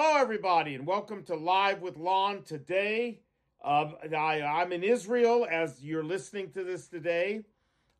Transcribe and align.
Hello, 0.00 0.16
everybody, 0.16 0.76
and 0.76 0.86
welcome 0.86 1.24
to 1.24 1.34
Live 1.34 1.82
with 1.82 1.96
Lon 1.96 2.44
today. 2.44 3.18
Uh, 3.60 3.90
I, 4.16 4.42
I'm 4.42 4.70
in 4.70 4.84
Israel 4.84 5.44
as 5.50 5.82
you're 5.82 6.04
listening 6.04 6.52
to 6.52 6.62
this 6.62 6.86
today. 6.86 7.42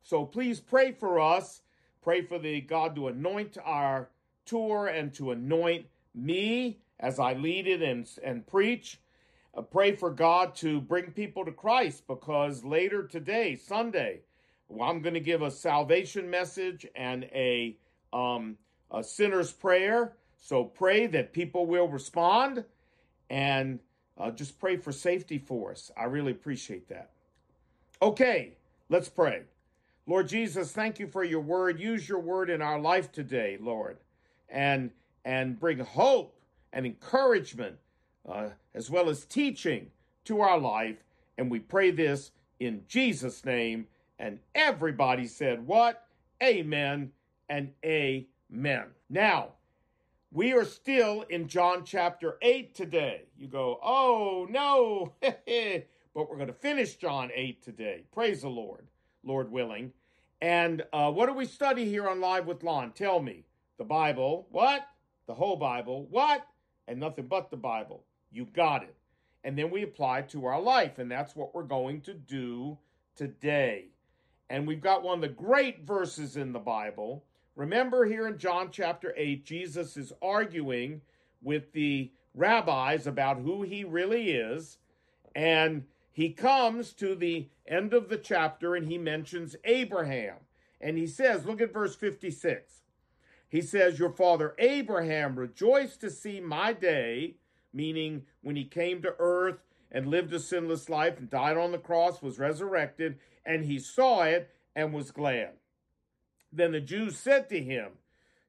So 0.01 0.23
please 0.23 0.61
pray 0.61 0.93
for 0.93 1.19
us. 1.19 1.61
Pray 2.01 2.21
for 2.21 2.39
the 2.39 2.61
God 2.61 2.95
to 2.95 3.09
anoint 3.09 3.57
our 3.65 4.07
tour 4.45 4.87
and 4.87 5.13
to 5.15 5.31
anoint 5.31 5.87
me 6.15 6.79
as 7.01 7.19
I 7.19 7.33
lead 7.33 7.67
it 7.67 7.81
and, 7.81 8.09
and 8.23 8.47
preach. 8.47 9.01
Uh, 9.53 9.61
pray 9.61 9.93
for 9.93 10.09
God 10.09 10.55
to 10.55 10.79
bring 10.79 11.11
people 11.11 11.43
to 11.43 11.51
Christ 11.51 12.07
because 12.07 12.63
later 12.63 13.03
today, 13.03 13.57
Sunday, 13.57 14.21
I'm 14.71 15.01
going 15.01 15.15
to 15.15 15.19
give 15.19 15.41
a 15.41 15.51
salvation 15.51 16.29
message 16.29 16.87
and 16.95 17.25
a, 17.25 17.75
um, 18.13 18.55
a 18.89 19.03
sinner's 19.03 19.51
prayer. 19.51 20.13
So 20.39 20.63
pray 20.63 21.07
that 21.07 21.33
people 21.33 21.65
will 21.65 21.87
respond 21.87 22.63
and 23.29 23.79
uh, 24.17 24.31
just 24.31 24.59
pray 24.59 24.77
for 24.77 24.91
safety 24.91 25.37
for 25.37 25.71
us. 25.71 25.91
I 25.97 26.05
really 26.05 26.31
appreciate 26.31 26.87
that. 26.89 27.11
Okay, 28.01 28.53
let's 28.89 29.09
pray. 29.09 29.43
Lord 30.07 30.27
Jesus, 30.27 30.71
thank 30.71 30.99
you 30.99 31.07
for 31.07 31.23
your 31.23 31.41
word. 31.41 31.79
Use 31.79 32.09
your 32.09 32.19
word 32.19 32.49
in 32.49 32.61
our 32.61 32.79
life 32.79 33.11
today, 33.11 33.57
Lord, 33.61 33.97
and 34.49 34.91
and 35.25 35.59
bring 35.59 35.79
hope 35.79 36.35
and 36.73 36.85
encouragement 36.85 37.75
uh, 38.27 38.49
as 38.73 38.89
well 38.89 39.09
as 39.09 39.25
teaching 39.25 39.87
to 40.25 40.41
our 40.41 40.57
life. 40.57 41.03
And 41.37 41.51
we 41.51 41.59
pray 41.59 41.91
this 41.91 42.31
in 42.59 42.83
Jesus' 42.87 43.45
name. 43.45 43.87
And 44.17 44.39
everybody 44.55 45.27
said, 45.27 45.65
What? 45.65 46.05
Amen 46.41 47.11
and 47.49 47.71
amen. 47.83 48.85
Now, 49.09 49.49
we 50.31 50.53
are 50.53 50.65
still 50.65 51.23
in 51.29 51.47
John 51.47 51.83
chapter 51.83 52.37
8 52.41 52.75
today. 52.75 53.23
You 53.37 53.47
go, 53.47 53.79
oh 53.81 54.47
no, 54.49 55.13
but 55.21 56.29
we're 56.29 56.35
going 56.35 56.47
to 56.47 56.53
finish 56.53 56.95
John 56.95 57.31
8 57.33 57.63
today. 57.63 58.03
Praise 58.11 58.41
the 58.41 58.49
Lord, 58.49 58.87
Lord 59.23 59.51
willing. 59.51 59.91
And 60.41 60.83
uh, 60.93 61.11
what 61.11 61.27
do 61.27 61.33
we 61.33 61.45
study 61.45 61.85
here 61.85 62.07
on 62.07 62.21
Live 62.21 62.45
with 62.45 62.63
Lon? 62.63 62.91
Tell 62.91 63.19
me. 63.19 63.45
The 63.77 63.85
Bible. 63.85 64.47
What? 64.51 64.85
The 65.27 65.33
whole 65.33 65.55
Bible. 65.55 66.07
What? 66.09 66.45
And 66.87 66.99
nothing 66.99 67.27
but 67.27 67.49
the 67.49 67.57
Bible. 67.57 68.03
You 68.31 68.45
got 68.45 68.83
it. 68.83 68.95
And 69.43 69.57
then 69.57 69.71
we 69.71 69.83
apply 69.83 70.19
it 70.19 70.29
to 70.29 70.45
our 70.45 70.61
life. 70.61 70.99
And 70.99 71.09
that's 71.09 71.35
what 71.35 71.55
we're 71.55 71.63
going 71.63 72.01
to 72.01 72.13
do 72.13 72.77
today. 73.15 73.87
And 74.49 74.67
we've 74.67 74.81
got 74.81 75.03
one 75.03 75.15
of 75.15 75.21
the 75.21 75.29
great 75.29 75.85
verses 75.85 76.37
in 76.37 76.53
the 76.53 76.59
Bible 76.59 77.23
Remember 77.59 78.05
here 78.05 78.25
in 78.25 78.37
John 78.37 78.69
chapter 78.71 79.13
8, 79.17 79.43
Jesus 79.43 79.97
is 79.97 80.13
arguing 80.21 81.01
with 81.41 81.73
the 81.73 82.09
rabbis 82.33 83.05
about 83.05 83.39
who 83.39 83.63
he 83.63 83.83
really 83.83 84.31
is. 84.31 84.77
And 85.35 85.83
he 86.09 86.29
comes 86.29 86.93
to 86.93 87.15
the 87.15 87.49
end 87.67 87.93
of 87.93 88.07
the 88.07 88.15
chapter 88.15 88.75
and 88.75 88.87
he 88.87 88.97
mentions 88.97 89.57
Abraham. 89.65 90.35
And 90.79 90.97
he 90.97 91.05
says, 91.05 91.45
look 91.45 91.59
at 91.59 91.73
verse 91.73 91.97
56. 91.97 92.83
He 93.49 93.61
says, 93.61 93.99
Your 93.99 94.13
father 94.13 94.55
Abraham 94.57 95.37
rejoiced 95.37 95.99
to 95.99 96.09
see 96.09 96.39
my 96.39 96.71
day, 96.71 97.35
meaning 97.73 98.23
when 98.41 98.55
he 98.55 98.63
came 98.63 99.01
to 99.01 99.15
earth 99.19 99.59
and 99.91 100.07
lived 100.07 100.33
a 100.33 100.39
sinless 100.39 100.87
life 100.87 101.17
and 101.19 101.29
died 101.29 101.57
on 101.57 101.73
the 101.73 101.77
cross, 101.77 102.21
was 102.21 102.39
resurrected, 102.39 103.19
and 103.45 103.65
he 103.65 103.79
saw 103.79 104.21
it 104.21 104.49
and 104.77 104.93
was 104.93 105.11
glad. 105.11 105.55
Then 106.51 106.71
the 106.71 106.81
Jews 106.81 107.17
said 107.17 107.49
to 107.49 107.61
him, 107.61 107.91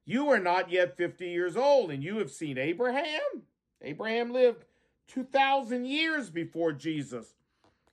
You 0.05 0.29
are 0.29 0.39
not 0.39 0.71
yet 0.71 0.97
50 0.97 1.29
years 1.29 1.55
old, 1.55 1.91
and 1.91 2.03
you 2.03 2.17
have 2.17 2.31
seen 2.31 2.57
Abraham? 2.57 3.43
Abraham 3.81 4.31
lived 4.31 4.65
2,000 5.07 5.85
years 5.85 6.29
before 6.29 6.71
Jesus 6.71 7.33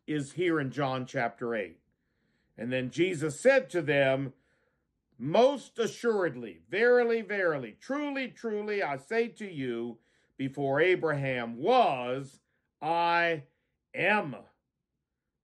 is 0.06 0.32
here 0.32 0.60
in 0.60 0.70
John 0.70 1.04
chapter 1.06 1.54
8. 1.54 1.78
And 2.56 2.72
then 2.72 2.90
Jesus 2.90 3.40
said 3.40 3.70
to 3.70 3.82
them, 3.82 4.32
Most 5.18 5.78
assuredly, 5.78 6.60
verily, 6.70 7.22
verily, 7.22 7.76
truly, 7.80 8.28
truly, 8.28 8.82
I 8.82 8.96
say 8.96 9.28
to 9.28 9.50
you, 9.50 9.98
before 10.36 10.80
Abraham 10.80 11.58
was, 11.58 12.40
I 12.80 13.42
am. 13.94 14.36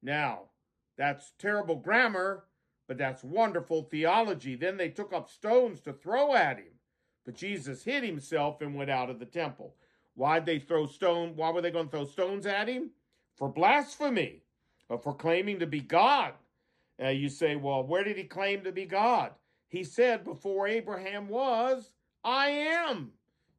Now, 0.02 0.42
that's 0.96 1.32
terrible 1.38 1.76
grammar 1.76 2.44
but 2.86 2.98
that's 2.98 3.24
wonderful 3.24 3.82
theology. 3.82 4.56
Then 4.56 4.76
they 4.76 4.88
took 4.88 5.12
up 5.12 5.30
stones 5.30 5.80
to 5.80 5.92
throw 5.92 6.34
at 6.34 6.58
him. 6.58 6.72
But 7.24 7.36
Jesus 7.36 7.84
hid 7.84 8.04
himself 8.04 8.60
and 8.60 8.74
went 8.74 8.90
out 8.90 9.10
of 9.10 9.18
the 9.18 9.24
temple. 9.26 9.74
Why'd 10.14 10.46
they 10.46 10.58
throw 10.58 10.86
stone? 10.86 11.32
Why 11.36 11.50
were 11.50 11.62
they 11.62 11.70
going 11.70 11.86
to 11.86 11.90
throw 11.90 12.04
stones 12.04 12.46
at 12.46 12.68
him? 12.68 12.90
For 13.36 13.48
blasphemy, 13.48 14.42
or 14.88 14.98
for 14.98 15.14
claiming 15.14 15.58
to 15.60 15.66
be 15.66 15.80
God. 15.80 16.34
Uh, 17.02 17.08
you 17.08 17.28
say, 17.28 17.56
well, 17.56 17.82
where 17.82 18.04
did 18.04 18.16
he 18.16 18.24
claim 18.24 18.62
to 18.62 18.72
be 18.72 18.84
God? 18.84 19.32
He 19.68 19.82
said, 19.82 20.22
before 20.22 20.68
Abraham 20.68 21.28
was, 21.28 21.90
I 22.22 22.48
am. 22.50 23.12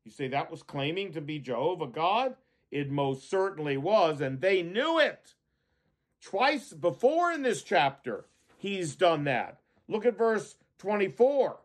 You 0.06 0.12
say 0.12 0.30
that 0.30 0.50
was 0.50 0.64
claiming 0.64 1.12
to 1.14 1.22
be 1.22 1.40
Jehovah 1.40 1.88
God? 1.88 2.36
It 2.72 2.90
most 2.90 3.30
certainly 3.30 3.76
was, 3.78 4.22
and 4.22 4.40
they 4.40 4.62
knew 4.62 5.00
it. 5.00 5.34
Twice 6.22 6.72
before 6.72 7.32
in 7.32 7.42
this 7.42 7.64
chapter, 7.64 8.26
he's 8.66 8.96
done 8.96 9.26
that. 9.26 9.60
Look 9.88 10.06
at 10.06 10.18
verse 10.18 10.56
24. 10.80 11.58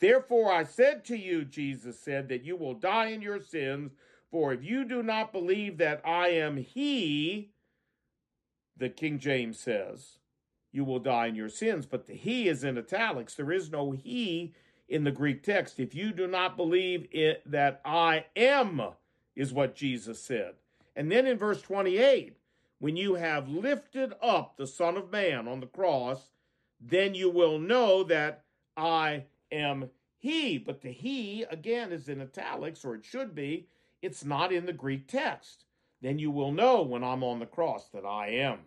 Therefore 0.00 0.52
I 0.52 0.64
said 0.64 1.04
to 1.06 1.16
you, 1.16 1.44
Jesus 1.44 1.98
said, 1.98 2.28
that 2.28 2.44
you 2.44 2.56
will 2.56 2.74
die 2.74 3.06
in 3.06 3.22
your 3.22 3.40
sins, 3.40 3.92
for 4.30 4.52
if 4.52 4.64
you 4.64 4.84
do 4.84 5.02
not 5.02 5.32
believe 5.32 5.78
that 5.78 6.02
I 6.04 6.28
am 6.28 6.56
he, 6.56 7.50
the 8.76 8.88
King 8.88 9.18
James 9.18 9.58
says, 9.58 10.18
you 10.72 10.84
will 10.84 10.98
die 10.98 11.26
in 11.26 11.34
your 11.34 11.50
sins. 11.50 11.86
But 11.86 12.06
the 12.06 12.14
he 12.14 12.48
is 12.48 12.64
in 12.64 12.78
italics. 12.78 13.34
There 13.34 13.52
is 13.52 13.70
no 13.70 13.92
he 13.92 14.54
in 14.88 15.04
the 15.04 15.10
Greek 15.10 15.42
text. 15.42 15.78
If 15.78 15.94
you 15.94 16.12
do 16.12 16.26
not 16.26 16.56
believe 16.56 17.06
it, 17.12 17.42
that 17.50 17.80
I 17.84 18.26
am, 18.34 18.80
is 19.36 19.52
what 19.52 19.74
Jesus 19.74 20.20
said. 20.20 20.54
And 20.96 21.10
then 21.10 21.26
in 21.26 21.38
verse 21.38 21.62
28, 21.62 22.36
when 22.78 22.96
you 22.96 23.14
have 23.14 23.48
lifted 23.48 24.12
up 24.22 24.56
the 24.56 24.66
Son 24.66 24.96
of 24.96 25.10
Man 25.10 25.46
on 25.46 25.60
the 25.60 25.66
cross, 25.66 26.30
then 26.82 27.14
you 27.14 27.30
will 27.30 27.58
know 27.58 28.02
that 28.04 28.44
I 28.76 29.24
am 29.50 29.90
he. 30.18 30.58
But 30.58 30.82
the 30.82 30.90
he, 30.90 31.44
again, 31.44 31.92
is 31.92 32.08
in 32.08 32.20
italics, 32.20 32.84
or 32.84 32.94
it 32.94 33.04
should 33.04 33.34
be. 33.34 33.68
It's 34.02 34.24
not 34.24 34.52
in 34.52 34.66
the 34.66 34.72
Greek 34.72 35.06
text. 35.06 35.64
Then 36.00 36.18
you 36.18 36.30
will 36.30 36.50
know 36.50 36.82
when 36.82 37.04
I'm 37.04 37.22
on 37.22 37.38
the 37.38 37.46
cross 37.46 37.88
that 37.90 38.04
I 38.04 38.28
am. 38.28 38.58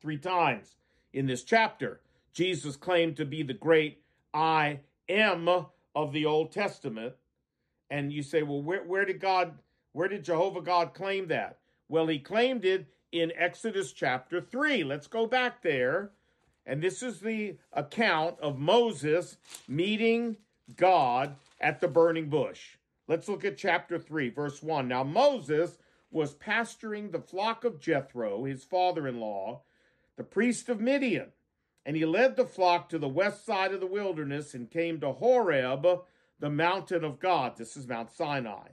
Three 0.00 0.18
times 0.18 0.76
in 1.12 1.26
this 1.26 1.44
chapter, 1.44 2.00
Jesus 2.32 2.76
claimed 2.76 3.16
to 3.16 3.24
be 3.24 3.42
the 3.44 3.54
great 3.54 4.02
I 4.34 4.80
am 5.08 5.48
of 5.94 6.12
the 6.12 6.26
Old 6.26 6.50
Testament. 6.50 7.14
And 7.90 8.12
you 8.12 8.24
say, 8.24 8.42
well, 8.42 8.62
where, 8.62 8.82
where 8.82 9.04
did 9.04 9.20
God, 9.20 9.54
where 9.92 10.08
did 10.08 10.24
Jehovah 10.24 10.60
God 10.60 10.94
claim 10.94 11.28
that? 11.28 11.58
Well, 11.88 12.08
he 12.08 12.18
claimed 12.18 12.64
it 12.64 12.88
in 13.12 13.32
Exodus 13.36 13.92
chapter 13.92 14.40
3. 14.40 14.82
Let's 14.82 15.06
go 15.06 15.28
back 15.28 15.62
there. 15.62 16.10
And 16.66 16.82
this 16.82 17.02
is 17.02 17.20
the 17.20 17.58
account 17.72 18.40
of 18.40 18.58
Moses 18.58 19.36
meeting 19.68 20.36
God 20.76 21.36
at 21.60 21.80
the 21.80 21.88
burning 21.88 22.28
bush. 22.28 22.76
Let's 23.06 23.28
look 23.28 23.44
at 23.44 23.58
chapter 23.58 23.98
3, 23.98 24.30
verse 24.30 24.62
1. 24.62 24.88
Now 24.88 25.04
Moses 25.04 25.76
was 26.10 26.34
pasturing 26.34 27.10
the 27.10 27.20
flock 27.20 27.64
of 27.64 27.80
Jethro, 27.80 28.44
his 28.44 28.64
father 28.64 29.06
in 29.06 29.20
law, 29.20 29.62
the 30.16 30.24
priest 30.24 30.68
of 30.68 30.80
Midian. 30.80 31.32
And 31.84 31.96
he 31.96 32.06
led 32.06 32.36
the 32.36 32.46
flock 32.46 32.88
to 32.88 32.98
the 32.98 33.08
west 33.08 33.44
side 33.44 33.72
of 33.72 33.80
the 33.80 33.86
wilderness 33.86 34.54
and 34.54 34.70
came 34.70 35.00
to 35.00 35.12
Horeb, 35.12 35.86
the 36.38 36.50
mountain 36.50 37.04
of 37.04 37.20
God. 37.20 37.58
This 37.58 37.76
is 37.76 37.86
Mount 37.86 38.10
Sinai. 38.10 38.68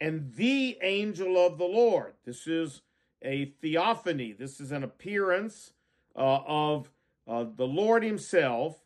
And 0.00 0.34
the 0.34 0.78
angel 0.82 1.36
of 1.44 1.58
the 1.58 1.64
Lord. 1.64 2.14
This 2.24 2.46
is 2.46 2.82
a 3.22 3.46
theophany. 3.60 4.32
This 4.32 4.60
is 4.60 4.70
an 4.70 4.84
appearance 4.84 5.72
uh, 6.14 6.40
of 6.46 6.90
uh, 7.26 7.44
the 7.56 7.66
Lord 7.66 8.02
Himself 8.02 8.78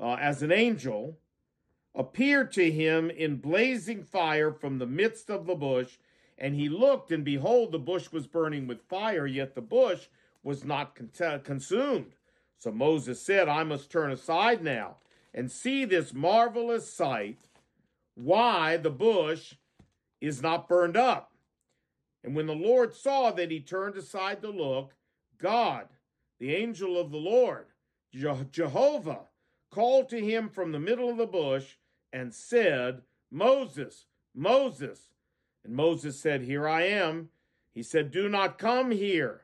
uh, 0.00 0.14
as 0.14 0.42
an 0.42 0.52
angel 0.52 1.18
appeared 1.94 2.52
to 2.52 2.70
him 2.70 3.10
in 3.10 3.36
blazing 3.36 4.02
fire 4.02 4.52
from 4.52 4.78
the 4.78 4.86
midst 4.86 5.30
of 5.30 5.46
the 5.46 5.54
bush. 5.54 5.98
And 6.38 6.54
he 6.54 6.68
looked, 6.68 7.12
and 7.12 7.24
behold, 7.24 7.72
the 7.72 7.78
bush 7.78 8.10
was 8.10 8.26
burning 8.26 8.66
with 8.66 8.88
fire, 8.88 9.26
yet 9.26 9.54
the 9.54 9.60
bush 9.60 10.06
was 10.42 10.64
not 10.64 10.96
con- 10.96 11.40
consumed. 11.44 12.14
So 12.58 12.72
Moses 12.72 13.20
said, 13.20 13.48
I 13.48 13.62
must 13.64 13.90
turn 13.90 14.10
aside 14.10 14.62
now 14.62 14.96
and 15.34 15.50
see 15.50 15.84
this 15.84 16.12
marvelous 16.12 16.92
sight, 16.92 17.38
why 18.14 18.76
the 18.76 18.90
bush 18.90 19.54
is 20.20 20.42
not 20.42 20.68
burned 20.68 20.96
up. 20.96 21.32
And 22.24 22.34
when 22.36 22.46
the 22.46 22.54
Lord 22.54 22.94
saw 22.94 23.30
that 23.32 23.50
he 23.50 23.60
turned 23.60 23.96
aside 23.96 24.42
to 24.42 24.50
look, 24.50 24.94
God, 25.38 25.88
the 26.38 26.54
angel 26.54 26.98
of 26.98 27.10
the 27.10 27.18
Lord, 27.18 27.66
Jehovah, 28.12 29.20
called 29.70 30.08
to 30.10 30.20
him 30.20 30.48
from 30.48 30.72
the 30.72 30.78
middle 30.78 31.08
of 31.10 31.16
the 31.16 31.26
bush 31.26 31.76
and 32.12 32.34
said, 32.34 33.02
Moses, 33.30 34.06
Moses. 34.34 35.08
And 35.64 35.74
Moses 35.74 36.20
said, 36.20 36.42
Here 36.42 36.68
I 36.68 36.82
am. 36.82 37.30
He 37.72 37.82
said, 37.82 38.10
Do 38.10 38.28
not 38.28 38.58
come 38.58 38.90
here. 38.90 39.42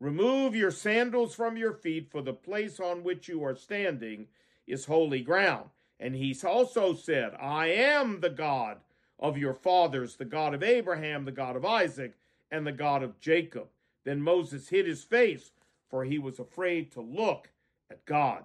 Remove 0.00 0.54
your 0.54 0.70
sandals 0.70 1.34
from 1.34 1.56
your 1.56 1.72
feet, 1.72 2.08
for 2.10 2.22
the 2.22 2.32
place 2.32 2.78
on 2.78 3.02
which 3.02 3.28
you 3.28 3.42
are 3.44 3.54
standing 3.54 4.26
is 4.66 4.84
holy 4.84 5.20
ground. 5.20 5.70
And 6.00 6.14
he 6.14 6.36
also 6.44 6.94
said, 6.94 7.34
I 7.40 7.68
am 7.68 8.20
the 8.20 8.30
God 8.30 8.78
of 9.18 9.36
your 9.36 9.54
fathers, 9.54 10.16
the 10.16 10.24
God 10.24 10.54
of 10.54 10.62
Abraham, 10.62 11.24
the 11.24 11.32
God 11.32 11.56
of 11.56 11.64
Isaac, 11.64 12.14
and 12.50 12.66
the 12.66 12.72
God 12.72 13.02
of 13.02 13.18
Jacob. 13.20 13.66
Then 14.04 14.22
Moses 14.22 14.68
hid 14.68 14.86
his 14.86 15.02
face, 15.02 15.50
for 15.90 16.04
he 16.04 16.18
was 16.18 16.38
afraid 16.38 16.92
to 16.92 17.00
look 17.00 17.50
at 17.90 18.04
God. 18.04 18.44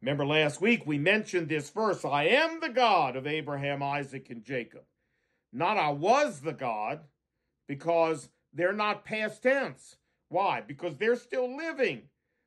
Remember 0.00 0.24
last 0.24 0.60
week 0.60 0.86
we 0.86 0.98
mentioned 0.98 1.48
this 1.48 1.70
verse 1.70 2.04
I 2.04 2.24
am 2.24 2.60
the 2.60 2.68
God 2.68 3.16
of 3.16 3.26
Abraham, 3.26 3.82
Isaac, 3.82 4.30
and 4.30 4.44
Jacob. 4.44 4.82
Not 5.52 5.76
I 5.76 5.90
was 5.90 6.40
the 6.40 6.52
God, 6.52 7.00
because 7.66 8.28
they're 8.52 8.72
not 8.72 9.04
past 9.04 9.42
tense. 9.42 9.96
Why? 10.28 10.60
Because 10.60 10.96
they're 10.96 11.16
still 11.16 11.56
living. 11.56 12.02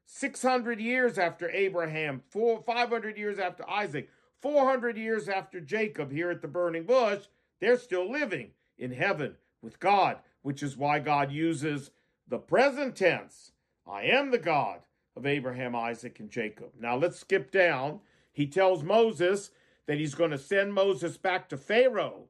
600 0.06 0.80
years 0.80 1.18
after 1.18 1.50
Abraham, 1.50 2.22
four, 2.30 2.62
500 2.62 3.18
years 3.18 3.40
after 3.40 3.68
Isaac, 3.70 4.10
400 4.42 4.98
years 4.98 5.30
after 5.30 5.62
Jacob 5.62 6.12
here 6.12 6.30
at 6.32 6.42
the 6.42 6.48
burning 6.48 6.84
bush, 6.84 7.24
they're 7.60 7.78
still 7.78 8.12
living 8.12 8.52
in 8.78 8.92
heaven 8.92 9.36
with 9.62 9.80
God, 9.80 10.18
which 10.42 10.62
is 10.64 10.76
why 10.76 11.00
God 11.00 11.32
uses 11.32 11.92
the 12.28 12.40
present 12.40 12.96
tense. 12.96 13.52
I 13.88 14.04
am 14.04 14.32
the 14.32 14.38
God 14.38 14.82
of 15.16 15.26
Abraham, 15.26 15.76
Isaac, 15.76 16.20
and 16.20 16.30
Jacob. 16.30 16.70
Now 16.80 16.96
let's 16.96 17.20
skip 17.20 17.52
down. 17.52 18.00
He 18.32 18.48
tells 18.48 18.84
Moses 18.84 19.52
that 19.88 19.98
he's 19.98 20.16
going 20.16 20.32
to 20.32 20.38
send 20.38 20.74
Moses 20.74 21.18
back 21.18 21.50
to 21.50 21.58
Pharaoh 21.58 22.26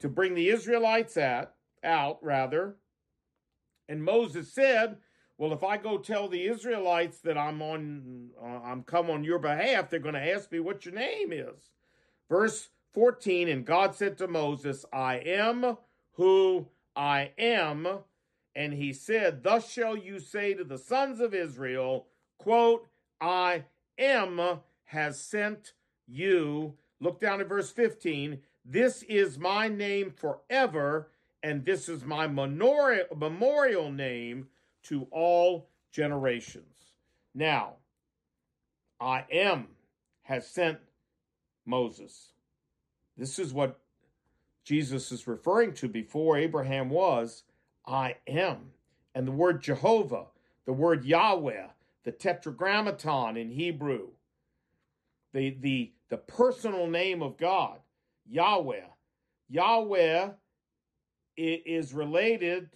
to 0.00 0.08
bring 0.08 0.34
the 0.34 0.48
Israelites 0.48 1.16
at, 1.16 1.54
out, 1.84 2.18
rather. 2.22 2.76
And 3.88 4.02
Moses 4.02 4.52
said, 4.52 4.96
well, 5.38 5.52
if 5.52 5.62
I 5.62 5.76
go 5.76 5.98
tell 5.98 6.28
the 6.28 6.46
Israelites 6.46 7.18
that 7.20 7.36
I'm 7.36 7.60
on, 7.60 8.30
uh, 8.42 8.60
I'm 8.64 8.82
come 8.82 9.10
on 9.10 9.24
your 9.24 9.38
behalf, 9.38 9.90
they're 9.90 10.00
going 10.00 10.14
to 10.14 10.32
ask 10.32 10.50
me 10.50 10.60
what 10.60 10.84
your 10.86 10.94
name 10.94 11.32
is. 11.32 11.70
Verse 12.28 12.70
14, 12.94 13.48
and 13.48 13.64
God 13.64 13.94
said 13.94 14.16
to 14.18 14.26
Moses, 14.26 14.86
I 14.92 15.16
am 15.16 15.76
who 16.12 16.68
I 16.94 17.32
am. 17.38 17.86
And 18.56 18.72
he 18.72 18.94
said, 18.94 19.42
Thus 19.42 19.70
shall 19.70 19.98
you 19.98 20.18
say 20.18 20.54
to 20.54 20.64
the 20.64 20.78
sons 20.78 21.20
of 21.20 21.34
Israel, 21.34 22.06
quote, 22.38 22.88
I 23.20 23.64
am 23.98 24.60
has 24.84 25.20
sent 25.20 25.74
you. 26.06 26.74
Look 26.98 27.20
down 27.20 27.42
at 27.42 27.50
verse 27.50 27.70
15. 27.70 28.38
This 28.64 29.02
is 29.02 29.38
my 29.38 29.68
name 29.68 30.10
forever, 30.10 31.10
and 31.42 31.66
this 31.66 31.90
is 31.90 32.02
my 32.02 32.26
memorial 32.26 33.92
name 33.92 34.48
to 34.84 35.06
all 35.10 35.68
generations. 35.92 36.96
Now, 37.34 37.74
I 38.98 39.26
am 39.30 39.68
has 40.22 40.48
sent 40.48 40.78
Moses. 41.66 42.30
This 43.18 43.38
is 43.38 43.52
what 43.52 43.78
Jesus 44.64 45.12
is 45.12 45.26
referring 45.26 45.74
to 45.74 45.88
before 45.88 46.38
Abraham 46.38 46.88
was, 46.88 47.44
I 47.86 48.16
am. 48.26 48.70
And 49.14 49.26
the 49.26 49.32
word 49.32 49.62
Jehovah, 49.62 50.26
the 50.64 50.72
word 50.72 51.04
Yahweh, 51.04 51.66
the 52.04 52.12
tetragrammaton 52.12 53.36
in 53.36 53.50
Hebrew, 53.50 54.08
the, 55.32 55.56
the, 55.60 55.92
the 56.08 56.18
personal 56.18 56.86
name 56.86 57.22
of 57.22 57.36
God, 57.36 57.78
Yahweh. 58.28 58.84
Yahweh 59.48 60.30
is 61.36 61.92
related 61.94 62.70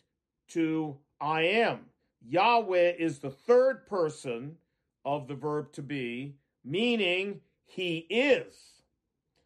to 0.48 0.96
I 1.20 1.42
am. 1.42 1.80
Yahweh 2.28 2.94
is 2.98 3.18
the 3.18 3.30
third 3.30 3.86
person 3.86 4.56
of 5.04 5.28
the 5.28 5.34
verb 5.34 5.72
to 5.72 5.82
be, 5.82 6.34
meaning 6.64 7.40
he 7.66 7.98
is. 8.10 8.54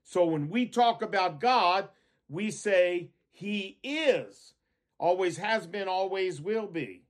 So 0.02 0.24
when 0.24 0.48
we 0.48 0.66
talk 0.66 1.02
about 1.02 1.40
God, 1.40 1.88
we 2.28 2.50
say 2.50 3.10
he 3.30 3.78
is, 3.82 4.53
always 4.98 5.36
has 5.38 5.66
been, 5.66 5.88
always 5.88 6.40
will 6.40 6.66
be. 6.66 7.02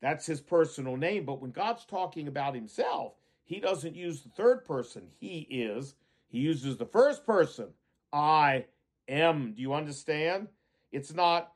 That's 0.00 0.26
his 0.26 0.40
personal 0.40 0.96
name. 0.96 1.24
But 1.24 1.40
when 1.40 1.50
God's 1.50 1.84
talking 1.84 2.28
about 2.28 2.54
himself, 2.54 3.14
he 3.44 3.60
doesn't 3.60 3.96
use 3.96 4.22
the 4.22 4.28
third 4.28 4.64
person, 4.64 5.08
he 5.18 5.38
is. 5.50 5.94
He 6.28 6.38
uses 6.38 6.76
the 6.76 6.84
first 6.84 7.24
person, 7.24 7.68
I 8.12 8.66
am. 9.08 9.54
Do 9.54 9.62
you 9.62 9.72
understand? 9.72 10.48
It's 10.92 11.14
not 11.14 11.52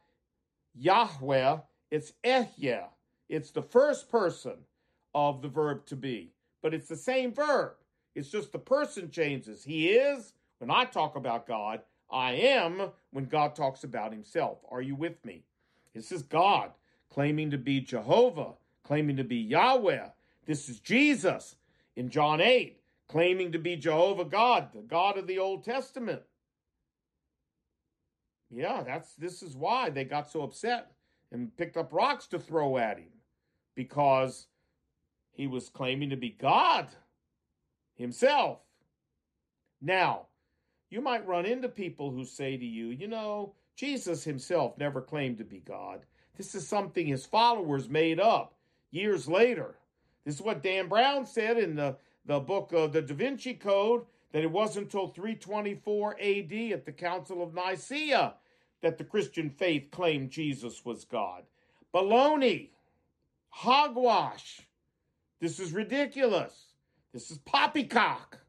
Yahweh, 0.75 1.59
it's 1.91 2.13
Ehyeh. 2.25 2.87
It's 3.29 3.51
the 3.51 3.63
first 3.63 4.11
person 4.11 4.57
of 5.15 5.43
the 5.43 5.49
verb 5.49 5.85
to 5.87 5.97
be, 5.97 6.33
but 6.63 6.73
it's 6.73 6.89
the 6.89 6.97
same 6.97 7.35
verb. 7.35 7.73
It's 8.15 8.31
just 8.31 8.53
the 8.53 8.59
person 8.59 9.11
changes. 9.11 9.65
He 9.65 9.91
is, 9.91 10.33
when 10.59 10.71
I 10.71 10.85
talk 10.85 11.17
about 11.17 11.47
God, 11.47 11.83
I 12.13 12.33
am 12.33 12.91
when 13.11 13.25
God 13.25 13.55
talks 13.55 13.85
about 13.85 14.13
himself. 14.13 14.59
Are 14.71 14.83
you 14.83 14.95
with 14.95 15.25
me? 15.25 15.45
This 15.95 16.13
is 16.13 16.23
God 16.23 16.71
claiming 17.11 17.51
to 17.51 17.59
be 17.59 17.81
Jehovah, 17.81 18.53
claiming 18.85 19.17
to 19.17 19.25
be 19.25 19.37
Yahweh. 19.37 20.09
This 20.47 20.69
is 20.69 20.81
Jesus 20.81 21.57
in 21.97 22.09
John 22.09 22.41
8, 22.41 22.81
claiming 23.09 23.53
to 23.53 23.59
be 23.59 23.77
Jehovah 23.77 24.25
God, 24.25 24.69
the 24.75 24.83
God 24.83 25.19
of 25.19 25.27
the 25.27 25.39
Old 25.39 25.65
Testament. 25.65 26.23
Yeah, 28.51 28.83
that's 28.83 29.15
this 29.15 29.43
is 29.43 29.57
why 29.57 29.89
they 29.91 30.05
got 30.05 30.31
so 30.31 30.43
upset 30.43 30.93
and 31.31 31.57
picked 31.57 31.79
up 31.79 31.93
rocks 31.93 32.27
to 32.29 32.39
throw 32.39 32.77
at 32.77 32.99
him 32.99 33.09
because 33.75 34.47
he 35.31 35.47
was 35.47 35.71
claiming 35.71 36.11
to 36.11 36.17
be 36.17 36.31
God 36.31 36.89
himself. 37.95 38.59
Now, 39.81 40.27
you 40.93 41.01
might 41.01 41.27
run 41.27 41.47
into 41.47 41.69
people 41.71 42.11
who 42.11 42.25
say 42.25 42.57
to 42.59 42.67
you, 42.67 42.89
you 42.89 43.09
know, 43.09 43.55
Jesus 43.77 44.23
himself 44.23 44.77
never 44.77 45.01
claimed 45.01 45.39
to 45.39 45.45
be 45.45 45.61
God. 45.61 46.01
This 46.37 46.55
is 46.55 46.69
something 46.69 47.07
his 47.07 47.25
followers 47.25 47.89
made 47.89 48.21
up 48.21 48.55
years 48.91 49.27
later. 49.27 49.77
This 50.27 50.35
is 50.35 50.43
what 50.43 50.63
Dan 50.63 50.89
Brown 50.89 51.25
said 51.25 51.57
in 51.57 51.75
the, 51.75 51.97
the 52.27 52.39
book 52.41 52.73
of 52.75 52.93
the 52.93 53.01
Da 53.01 53.15
Vinci 53.15 53.55
Code 53.55 54.03
that 54.33 54.43
it 54.43 54.51
wasn't 54.51 54.85
until 54.85 55.09
324 55.09 56.17
AD 56.21 56.53
at 56.73 56.85
the 56.85 56.93
Council 56.93 57.43
of 57.43 57.55
Nicaea 57.55 58.35
that 58.83 58.99
the 58.99 59.05
Christian 59.05 59.49
faith 59.49 59.91
claimed 59.91 60.31
Jesus 60.31 60.85
was 60.85 61.07
God. 61.07 61.45
Baloney. 61.95 62.69
Hogwash. 63.49 64.61
This 65.41 65.59
is 65.59 65.73
ridiculous. 65.73 66.67
This 67.15 67.31
is 67.31 67.39
poppycock. 67.39 68.42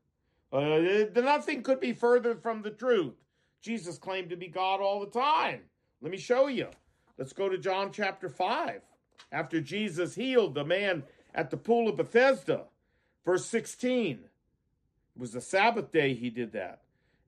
Uh, 0.54 1.06
nothing 1.16 1.64
could 1.64 1.80
be 1.80 1.94
further 1.94 2.36
from 2.36 2.62
the 2.62 2.70
truth. 2.70 3.16
Jesus 3.62 3.98
claimed 3.98 4.30
to 4.30 4.36
be 4.36 4.48
God 4.48 4.82
all 4.82 5.00
the 5.00 5.20
time. 5.20 5.62
Let 6.02 6.12
me 6.12 6.18
show 6.18 6.48
you. 6.48 6.68
Let's 7.18 7.34
go 7.34 7.50
to 7.50 7.58
John 7.58 7.92
chapter 7.92 8.30
5. 8.30 8.82
After 9.32 9.60
Jesus 9.60 10.14
healed 10.14 10.54
the 10.54 10.64
man 10.64 11.04
at 11.34 11.50
the 11.50 11.58
pool 11.58 11.90
of 11.90 11.98
Bethesda, 11.98 12.66
verse 13.26 13.46
16. 13.48 14.20
It 14.20 15.20
was 15.20 15.32
the 15.32 15.42
Sabbath 15.42 15.92
day 15.92 16.14
he 16.14 16.30
did 16.30 16.52
that. 16.52 16.82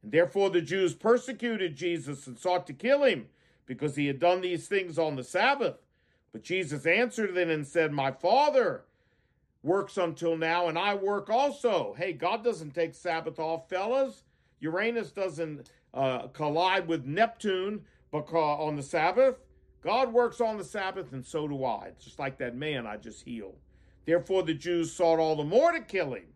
And 0.03 0.12
therefore 0.12 0.51
the 0.51 0.62
Jews 0.62 0.94
persecuted 0.94 1.75
Jesus 1.75 2.27
and 2.27 2.38
sought 2.38 2.67
to 2.67 2.74
kill 2.74 3.03
him 3.03 3.27
because 3.65 3.96
he 3.96 4.05
had 4.05 4.20
done 4.20 4.41
these 4.41 4.67
things 4.67 5.00
on 5.00 5.15
the 5.15 5.24
Sabbath. 5.24 5.77
But 6.32 6.44
Jesus 6.44 6.86
answered 6.86 7.34
them 7.34 7.50
and 7.50 7.65
said, 7.65 7.91
My 7.91 8.12
Father 8.12 8.84
works 9.65 9.98
until 9.98 10.38
now, 10.38 10.67
and 10.67 10.77
I 10.77 10.93
work 10.93 11.29
also. 11.29 11.95
Hey, 11.98 12.13
God 12.13 12.43
doesn't 12.43 12.75
take 12.75 12.93
Sabbath 12.93 13.39
off, 13.39 13.67
fellas. 13.67 14.24
Uranus 14.60 15.12
doesn't 15.12 15.69
uh, 15.93 16.27
collide 16.27 16.88
with 16.88 17.05
Neptune 17.05 17.81
because 18.12 18.60
on 18.62 18.75
the 18.75 18.84
Sabbath. 18.84 19.36
God 19.81 20.13
works 20.13 20.39
on 20.39 20.57
the 20.57 20.63
Sabbath, 20.63 21.12
and 21.13 21.25
so 21.25 21.48
do 21.48 21.65
I. 21.65 21.91
Just 22.00 22.19
like 22.19 22.38
that 22.38 22.55
man 22.55 22.88
I 22.88 22.98
just 22.98 23.24
healed. 23.24 23.57
Therefore, 24.05 24.43
the 24.43 24.53
Jews 24.53 24.93
sought 24.93 25.19
all 25.19 25.36
the 25.36 25.43
more 25.43 25.72
to 25.72 25.81
kill 25.81 26.13
him 26.13 26.27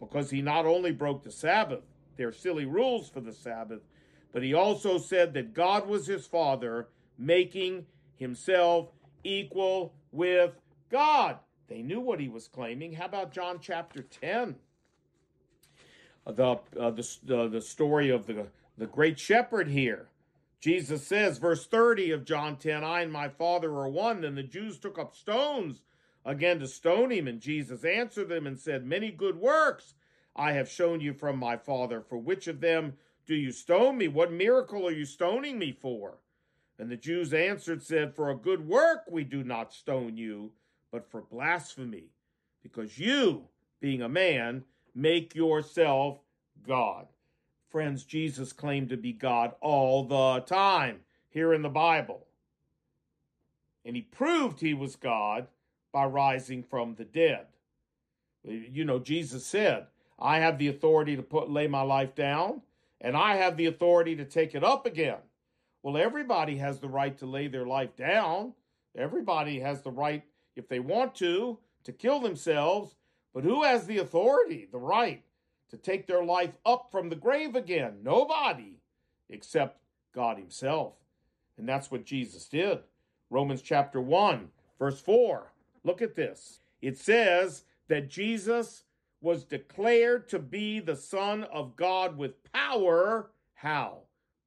because 0.00 0.30
he 0.30 0.40
not 0.40 0.66
only 0.66 0.92
broke 0.92 1.22
the 1.22 1.30
Sabbath, 1.30 1.80
their 2.16 2.32
silly 2.32 2.64
rules 2.64 3.08
for 3.08 3.20
the 3.20 3.32
Sabbath, 3.32 3.82
but 4.32 4.42
he 4.42 4.54
also 4.54 4.98
said 4.98 5.34
that 5.34 5.54
God 5.54 5.86
was 5.86 6.06
his 6.06 6.26
father, 6.26 6.88
making 7.18 7.86
himself 8.16 8.88
equal 9.24 9.94
with 10.10 10.52
God. 10.90 11.38
They 11.68 11.82
knew 11.82 12.00
what 12.00 12.20
he 12.20 12.28
was 12.28 12.48
claiming. 12.48 12.92
How 12.92 13.06
about 13.06 13.32
John 13.32 13.58
chapter 13.60 14.02
10? 14.02 14.56
Uh, 16.26 16.32
the, 16.32 16.44
uh, 16.78 16.90
the, 16.90 17.16
the, 17.24 17.48
the 17.48 17.60
story 17.60 18.10
of 18.10 18.26
the, 18.26 18.46
the 18.76 18.86
great 18.86 19.18
shepherd 19.18 19.68
here. 19.68 20.08
Jesus 20.60 21.06
says, 21.06 21.38
verse 21.38 21.66
30 21.66 22.10
of 22.12 22.24
John 22.24 22.56
10, 22.56 22.82
I 22.82 23.02
and 23.02 23.12
my 23.12 23.28
Father 23.28 23.70
are 23.70 23.88
one. 23.88 24.22
Then 24.22 24.34
the 24.34 24.42
Jews 24.42 24.78
took 24.78 24.98
up 24.98 25.14
stones 25.14 25.82
again 26.24 26.58
to 26.60 26.66
stone 26.66 27.10
him. 27.10 27.28
And 27.28 27.40
Jesus 27.40 27.84
answered 27.84 28.28
them 28.28 28.46
and 28.46 28.58
said, 28.58 28.84
Many 28.84 29.10
good 29.10 29.36
works 29.36 29.94
I 30.34 30.52
have 30.52 30.68
shown 30.68 31.00
you 31.00 31.12
from 31.12 31.38
my 31.38 31.56
Father. 31.56 32.00
For 32.00 32.18
which 32.18 32.48
of 32.48 32.60
them 32.60 32.94
do 33.26 33.34
you 33.34 33.52
stone 33.52 33.98
me? 33.98 34.08
What 34.08 34.32
miracle 34.32 34.86
are 34.86 34.92
you 34.92 35.04
stoning 35.04 35.58
me 35.58 35.72
for? 35.72 36.18
And 36.78 36.90
the 36.90 36.96
Jews 36.96 37.32
answered, 37.32 37.82
said, 37.82 38.14
For 38.14 38.30
a 38.30 38.36
good 38.36 38.66
work 38.66 39.04
we 39.10 39.24
do 39.24 39.42
not 39.44 39.72
stone 39.72 40.16
you, 40.16 40.52
but 40.90 41.10
for 41.10 41.22
blasphemy, 41.22 42.10
because 42.62 42.98
you, 42.98 43.44
being 43.80 44.02
a 44.02 44.08
man, 44.08 44.64
make 44.94 45.34
yourself 45.34 46.18
God. 46.66 47.06
Friends, 47.68 48.04
Jesus 48.04 48.52
claimed 48.52 48.88
to 48.90 48.96
be 48.96 49.12
God 49.12 49.52
all 49.60 50.04
the 50.04 50.40
time 50.46 51.00
here 51.28 51.52
in 51.52 51.62
the 51.62 51.68
Bible. 51.68 52.26
And 53.84 53.94
he 53.94 54.02
proved 54.02 54.60
he 54.60 54.74
was 54.74 54.96
God 54.96 55.46
by 55.92 56.06
rising 56.06 56.62
from 56.62 56.94
the 56.94 57.04
dead. 57.04 57.46
You 58.44 58.84
know, 58.84 58.98
Jesus 58.98 59.44
said, 59.44 59.86
I 60.18 60.38
have 60.38 60.58
the 60.58 60.68
authority 60.68 61.16
to 61.16 61.22
put 61.22 61.50
lay 61.50 61.66
my 61.66 61.82
life 61.82 62.14
down, 62.14 62.62
and 63.00 63.16
I 63.16 63.36
have 63.36 63.56
the 63.56 63.66
authority 63.66 64.16
to 64.16 64.24
take 64.24 64.54
it 64.54 64.64
up 64.64 64.86
again. 64.86 65.18
Well, 65.82 65.96
everybody 65.96 66.56
has 66.56 66.80
the 66.80 66.88
right 66.88 67.16
to 67.18 67.26
lay 67.26 67.48
their 67.48 67.66
life 67.66 67.94
down. 67.96 68.54
Everybody 68.96 69.60
has 69.60 69.82
the 69.82 69.90
right, 69.90 70.24
if 70.56 70.68
they 70.68 70.80
want 70.80 71.14
to, 71.16 71.58
to 71.84 71.92
kill 71.92 72.20
themselves. 72.20 72.96
But 73.32 73.44
who 73.44 73.62
has 73.62 73.86
the 73.86 73.98
authority, 73.98 74.66
the 74.70 74.78
right, 74.78 75.22
to 75.70 75.76
take 75.76 76.06
their 76.06 76.24
life 76.24 76.56
up 76.64 76.88
from 76.90 77.08
the 77.08 77.16
grave 77.16 77.54
again? 77.54 77.98
Nobody, 78.02 78.80
except 79.28 79.80
God 80.14 80.38
Himself. 80.38 80.94
And 81.58 81.68
that's 81.68 81.90
what 81.90 82.04
Jesus 82.04 82.46
did. 82.48 82.80
Romans 83.30 83.62
chapter 83.62 84.00
1, 84.00 84.48
verse 84.78 85.00
4. 85.00 85.52
Look 85.84 86.02
at 86.02 86.16
this. 86.16 86.60
It 86.80 86.98
says 86.98 87.64
that 87.88 88.10
Jesus 88.10 88.84
was 89.20 89.44
declared 89.44 90.28
to 90.28 90.38
be 90.38 90.80
the 90.80 90.96
Son 90.96 91.44
of 91.44 91.76
God 91.76 92.16
with 92.16 92.42
power. 92.52 93.30
How? 93.54 93.98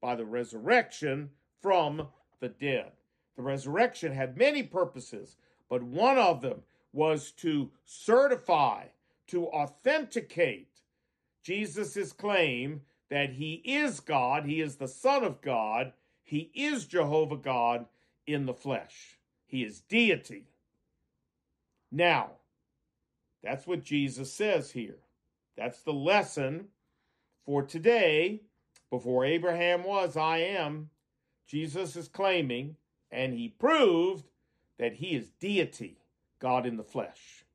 By 0.02 0.16
the 0.16 0.26
resurrection 0.26 1.30
from 1.62 2.08
the 2.40 2.50
dead. 2.50 2.92
The 3.36 3.42
resurrection 3.42 4.14
had 4.14 4.38
many 4.38 4.64
purposes, 4.64 5.38
but 5.70 5.84
one 5.84 6.18
of 6.18 6.42
them 6.42 6.64
was 6.92 7.32
to 7.32 7.70
certify, 7.86 8.86
to 9.28 9.48
authenticate 9.48 10.82
Jesus' 11.44 12.12
claim 12.12 12.82
that 13.10 13.34
he 13.34 13.54
is 13.66 14.00
God, 14.00 14.46
he 14.46 14.62
is 14.62 14.76
the 14.76 14.88
Son 14.88 15.24
of 15.24 15.42
God, 15.42 15.94
he 16.24 16.52
is 16.54 16.86
Jehovah 16.86 17.38
God 17.38 17.86
in 18.28 18.46
the 18.46 18.54
flesh. 18.54 19.18
He 19.46 19.64
is 19.64 19.82
deity. 19.82 20.46
Now, 21.92 22.32
that's 23.44 23.66
what 23.66 23.84
Jesus 23.84 24.32
says 24.32 24.72
here. 24.72 25.00
That's 25.58 25.82
the 25.82 25.94
lesson 25.94 26.68
for 27.46 27.64
today. 27.64 28.42
Before 28.92 29.26
Abraham 29.26 29.84
was, 29.84 30.18
I 30.18 30.38
am. 30.38 30.90
Jesus 31.48 31.96
is 31.96 32.08
claiming, 32.08 32.76
and 33.12 33.34
he 33.34 33.48
proved 33.48 34.29
that 34.80 34.94
he 34.94 35.16
is 35.16 35.30
deity, 35.40 36.00
God 36.40 36.66
in 36.66 36.78
the 36.78 36.84
flesh. 36.84 37.46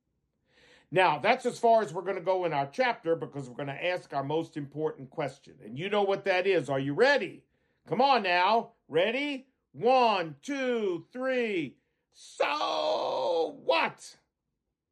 Now, 0.93 1.19
that's 1.19 1.45
as 1.45 1.59
far 1.59 1.83
as 1.83 1.93
we're 1.93 2.03
going 2.03 2.15
to 2.15 2.23
go 2.23 2.45
in 2.45 2.53
our 2.53 2.69
chapter 2.71 3.17
because 3.17 3.49
we're 3.49 3.57
going 3.57 3.67
to 3.67 3.85
ask 3.85 4.13
our 4.13 4.23
most 4.23 4.57
important 4.57 5.11
question. 5.11 5.55
And 5.65 5.77
you 5.77 5.91
know 5.91 6.03
what 6.03 6.25
that 6.27 6.47
is. 6.47 6.71
Are 6.71 6.79
you 6.79 6.95
ready? 6.95 7.43
Come 7.89 8.01
on 8.01 8.23
now. 8.23 8.71
Ready? 8.89 9.49
One, 9.73 10.37
two, 10.43 11.07
three. 11.13 11.75
So 12.13 13.59
what? 13.65 14.15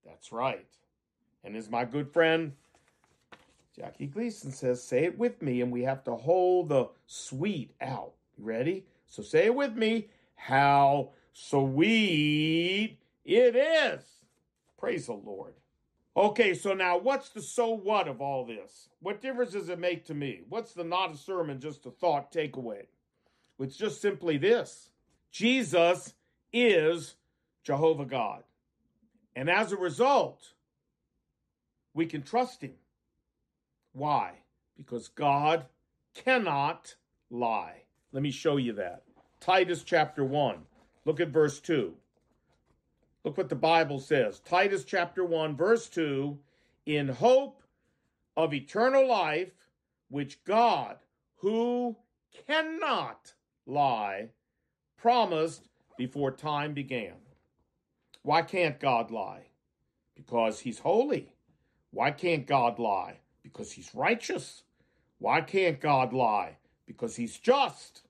That's 0.04 0.32
right. 0.32 0.66
And 1.44 1.54
as 1.54 1.70
my 1.70 1.84
good 1.84 2.12
friend 2.12 2.52
Jackie 3.76 4.06
Gleason 4.06 4.50
says, 4.50 4.82
say 4.82 5.04
it 5.04 5.18
with 5.18 5.40
me, 5.40 5.62
and 5.62 5.72
we 5.72 5.82
have 5.82 6.04
to 6.04 6.14
hold 6.14 6.68
the 6.68 6.88
sweet 7.06 7.74
out. 7.80 8.12
Ready? 8.38 8.84
So 9.06 9.22
say 9.22 9.46
it 9.46 9.54
with 9.54 9.74
me. 9.74 10.08
How 10.34 11.10
sweet 11.32 12.98
it 13.24 13.56
is. 13.56 14.02
Praise 14.78 15.06
the 15.06 15.12
Lord. 15.12 15.54
Okay, 16.16 16.54
so 16.54 16.74
now 16.74 16.98
what's 16.98 17.30
the 17.30 17.40
so 17.40 17.70
what 17.70 18.08
of 18.08 18.20
all 18.20 18.44
this? 18.44 18.88
What 19.00 19.22
difference 19.22 19.52
does 19.52 19.68
it 19.68 19.78
make 19.78 20.04
to 20.06 20.14
me? 20.14 20.42
What's 20.48 20.72
the 20.72 20.84
not 20.84 21.14
a 21.14 21.16
sermon, 21.16 21.60
just 21.60 21.86
a 21.86 21.90
thought 21.90 22.32
takeaway? 22.32 22.86
It's 23.58 23.76
just 23.76 24.02
simply 24.02 24.36
this 24.36 24.90
Jesus 25.30 26.14
is 26.52 27.14
Jehovah 27.64 28.04
God. 28.04 28.42
And 29.34 29.48
as 29.48 29.72
a 29.72 29.76
result, 29.76 30.52
we 31.94 32.06
can 32.06 32.22
trust 32.22 32.60
him. 32.62 32.74
Why? 33.92 34.32
Because 34.76 35.08
God 35.08 35.66
cannot 36.14 36.94
lie. 37.30 37.82
Let 38.12 38.22
me 38.22 38.30
show 38.30 38.56
you 38.56 38.74
that. 38.74 39.04
Titus 39.40 39.82
chapter 39.82 40.24
1. 40.24 40.56
Look 41.04 41.20
at 41.20 41.28
verse 41.28 41.60
2. 41.60 41.94
Look 43.24 43.36
what 43.36 43.48
the 43.48 43.54
Bible 43.54 44.00
says. 44.00 44.40
Titus 44.40 44.84
chapter 44.84 45.24
1, 45.24 45.56
verse 45.56 45.88
2 45.88 46.38
In 46.86 47.08
hope 47.08 47.62
of 48.36 48.54
eternal 48.54 49.06
life, 49.06 49.52
which 50.08 50.42
God, 50.44 50.98
who 51.36 51.96
cannot 52.46 53.34
lie, 53.66 54.30
promised 54.96 55.68
before 55.96 56.30
time 56.30 56.74
began. 56.74 57.14
Why 58.22 58.42
can't 58.42 58.78
God 58.78 59.10
lie? 59.10 59.46
Because 60.14 60.60
he's 60.60 60.80
holy. 60.80 61.32
Why 61.90 62.10
can't 62.10 62.46
God 62.46 62.78
lie? 62.78 63.18
Because 63.42 63.72
he's 63.72 63.94
righteous. 63.94 64.62
Why 65.18 65.40
can't 65.40 65.80
God 65.80 66.12
lie? 66.12 66.56
Because 66.86 67.16
he's 67.16 67.38
just. 67.38 68.02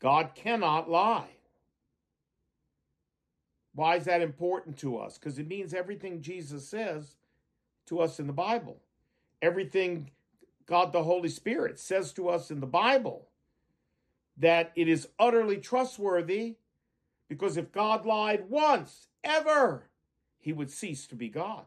God 0.00 0.30
cannot 0.34 0.88
lie. 0.88 1.36
Why 3.74 3.96
is 3.96 4.04
that 4.04 4.22
important 4.22 4.78
to 4.78 4.98
us? 4.98 5.18
Because 5.18 5.38
it 5.38 5.48
means 5.48 5.74
everything 5.74 6.22
Jesus 6.22 6.68
says 6.68 7.16
to 7.86 8.00
us 8.00 8.20
in 8.20 8.26
the 8.26 8.32
Bible, 8.32 8.78
everything 9.42 10.10
God 10.66 10.92
the 10.92 11.02
Holy 11.02 11.28
Spirit 11.28 11.78
says 11.78 12.12
to 12.14 12.28
us 12.28 12.50
in 12.50 12.60
the 12.60 12.66
Bible, 12.66 13.28
that 14.36 14.72
it 14.76 14.88
is 14.88 15.08
utterly 15.18 15.58
trustworthy 15.58 16.56
because 17.28 17.56
if 17.56 17.72
God 17.72 18.06
lied 18.06 18.48
once, 18.48 19.08
ever, 19.22 19.88
he 20.38 20.52
would 20.52 20.70
cease 20.70 21.06
to 21.08 21.14
be 21.14 21.28
God 21.28 21.66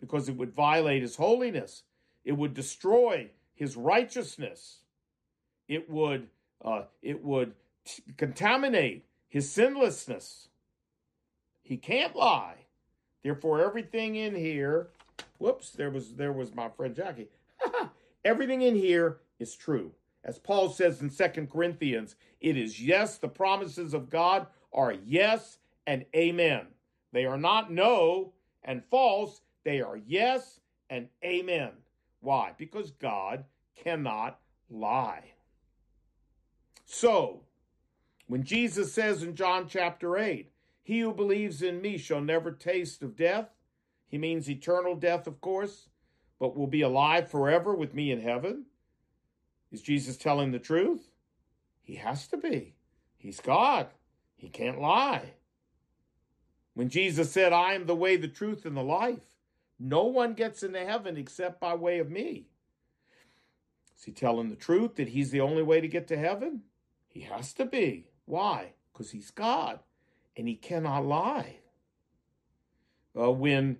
because 0.00 0.28
it 0.28 0.36
would 0.36 0.52
violate 0.52 1.02
his 1.02 1.16
holiness, 1.16 1.82
it 2.24 2.32
would 2.32 2.54
destroy 2.54 3.30
his 3.54 3.76
righteousness, 3.76 4.78
it 5.68 5.90
would 5.90 6.28
uh, 6.62 6.82
it 7.02 7.24
would 7.24 7.54
t- 7.84 8.02
contaminate 8.16 9.04
his 9.28 9.50
sinlessness. 9.50 10.49
He 11.70 11.76
can't 11.76 12.16
lie. 12.16 12.56
Therefore, 13.22 13.64
everything 13.64 14.16
in 14.16 14.34
here, 14.34 14.88
whoops, 15.38 15.70
there 15.70 15.92
was 15.92 16.14
there 16.14 16.32
was 16.32 16.52
my 16.52 16.68
friend 16.68 16.96
Jackie. 16.96 17.28
everything 18.24 18.62
in 18.62 18.74
here 18.74 19.18
is 19.38 19.54
true. 19.54 19.92
As 20.24 20.36
Paul 20.36 20.70
says 20.70 21.00
in 21.00 21.10
Second 21.10 21.48
Corinthians, 21.48 22.16
it 22.40 22.56
is 22.56 22.82
yes, 22.82 23.18
the 23.18 23.28
promises 23.28 23.94
of 23.94 24.10
God 24.10 24.48
are 24.72 24.94
yes 25.06 25.58
and 25.86 26.04
amen. 26.12 26.66
They 27.12 27.24
are 27.24 27.38
not 27.38 27.70
no 27.70 28.32
and 28.64 28.82
false, 28.90 29.40
they 29.62 29.80
are 29.80 29.96
yes 29.96 30.58
and 30.90 31.06
amen. 31.24 31.70
Why? 32.18 32.50
Because 32.58 32.90
God 32.90 33.44
cannot 33.76 34.40
lie. 34.68 35.34
So, 36.84 37.42
when 38.26 38.42
Jesus 38.42 38.92
says 38.92 39.22
in 39.22 39.36
John 39.36 39.68
chapter 39.68 40.18
8, 40.18 40.50
He 40.82 41.00
who 41.00 41.12
believes 41.12 41.62
in 41.62 41.80
me 41.80 41.98
shall 41.98 42.20
never 42.20 42.52
taste 42.52 43.02
of 43.02 43.16
death, 43.16 43.50
he 44.10 44.18
means 44.18 44.50
eternal 44.50 44.96
death, 44.96 45.28
of 45.28 45.40
course, 45.40 45.88
but 46.40 46.56
will 46.56 46.66
be 46.66 46.82
alive 46.82 47.30
forever 47.30 47.74
with 47.74 47.94
me 47.94 48.10
in 48.10 48.20
heaven. 48.20 48.66
Is 49.70 49.82
Jesus 49.82 50.16
telling 50.16 50.50
the 50.50 50.58
truth? 50.58 51.12
He 51.80 51.94
has 51.94 52.26
to 52.28 52.36
be. 52.36 52.74
He's 53.16 53.40
God. 53.40 53.86
He 54.36 54.48
can't 54.48 54.80
lie. 54.80 55.34
When 56.74 56.88
Jesus 56.88 57.30
said, 57.30 57.52
I 57.52 57.74
am 57.74 57.86
the 57.86 57.94
way, 57.94 58.16
the 58.16 58.26
truth, 58.26 58.66
and 58.66 58.76
the 58.76 58.82
life, 58.82 59.22
no 59.78 60.04
one 60.04 60.34
gets 60.34 60.64
into 60.64 60.84
heaven 60.84 61.16
except 61.16 61.60
by 61.60 61.74
way 61.74 62.00
of 62.00 62.10
me. 62.10 62.48
Is 63.96 64.04
he 64.04 64.12
telling 64.12 64.48
the 64.48 64.56
truth 64.56 64.96
that 64.96 65.08
he's 65.08 65.30
the 65.30 65.40
only 65.40 65.62
way 65.62 65.80
to 65.80 65.88
get 65.88 66.08
to 66.08 66.18
heaven? 66.18 66.62
He 67.06 67.20
has 67.20 67.52
to 67.54 67.64
be. 67.64 68.06
Why? 68.24 68.72
Because 68.92 69.10
he's 69.10 69.30
God 69.30 69.78
and 70.36 70.48
he 70.48 70.54
cannot 70.54 71.04
lie. 71.04 71.56
Uh, 73.18 73.30
when 73.30 73.78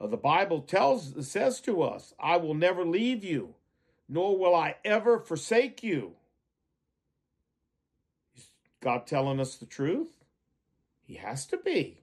uh, 0.00 0.06
the 0.06 0.16
Bible 0.16 0.60
tells 0.60 1.26
says 1.28 1.60
to 1.62 1.82
us, 1.82 2.14
I 2.20 2.36
will 2.36 2.54
never 2.54 2.84
leave 2.84 3.24
you, 3.24 3.54
nor 4.08 4.36
will 4.38 4.54
I 4.54 4.76
ever 4.84 5.18
forsake 5.18 5.82
you. 5.82 6.12
Is 8.36 8.50
God 8.80 9.06
telling 9.06 9.40
us 9.40 9.56
the 9.56 9.66
truth? 9.66 10.24
He 11.02 11.14
has 11.14 11.46
to 11.46 11.56
be. 11.56 12.02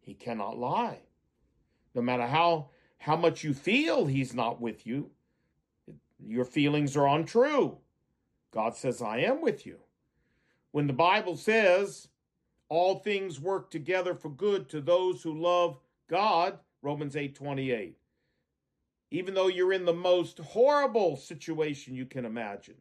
He 0.00 0.14
cannot 0.14 0.56
lie. 0.56 1.00
No 1.94 2.02
matter 2.02 2.26
how, 2.26 2.68
how 2.98 3.16
much 3.16 3.44
you 3.44 3.54
feel 3.54 4.06
he's 4.06 4.34
not 4.34 4.60
with 4.60 4.86
you, 4.86 5.10
your 6.18 6.44
feelings 6.44 6.96
are 6.96 7.06
untrue. 7.08 7.78
God 8.52 8.76
says, 8.76 9.02
I 9.02 9.18
am 9.18 9.42
with 9.42 9.66
you. 9.66 9.78
When 10.70 10.86
the 10.86 10.92
Bible 10.92 11.36
says, 11.36 12.08
all 12.74 12.98
things 12.98 13.40
work 13.40 13.70
together 13.70 14.14
for 14.14 14.28
good 14.28 14.68
to 14.70 14.80
those 14.80 15.22
who 15.22 15.32
love 15.32 15.78
God, 16.08 16.58
Romans 16.82 17.14
8:28. 17.16 17.94
Even 19.10 19.34
though 19.34 19.46
you're 19.46 19.72
in 19.72 19.84
the 19.84 19.92
most 19.92 20.38
horrible 20.38 21.16
situation 21.16 21.94
you 21.94 22.04
can 22.04 22.24
imagine, 22.24 22.76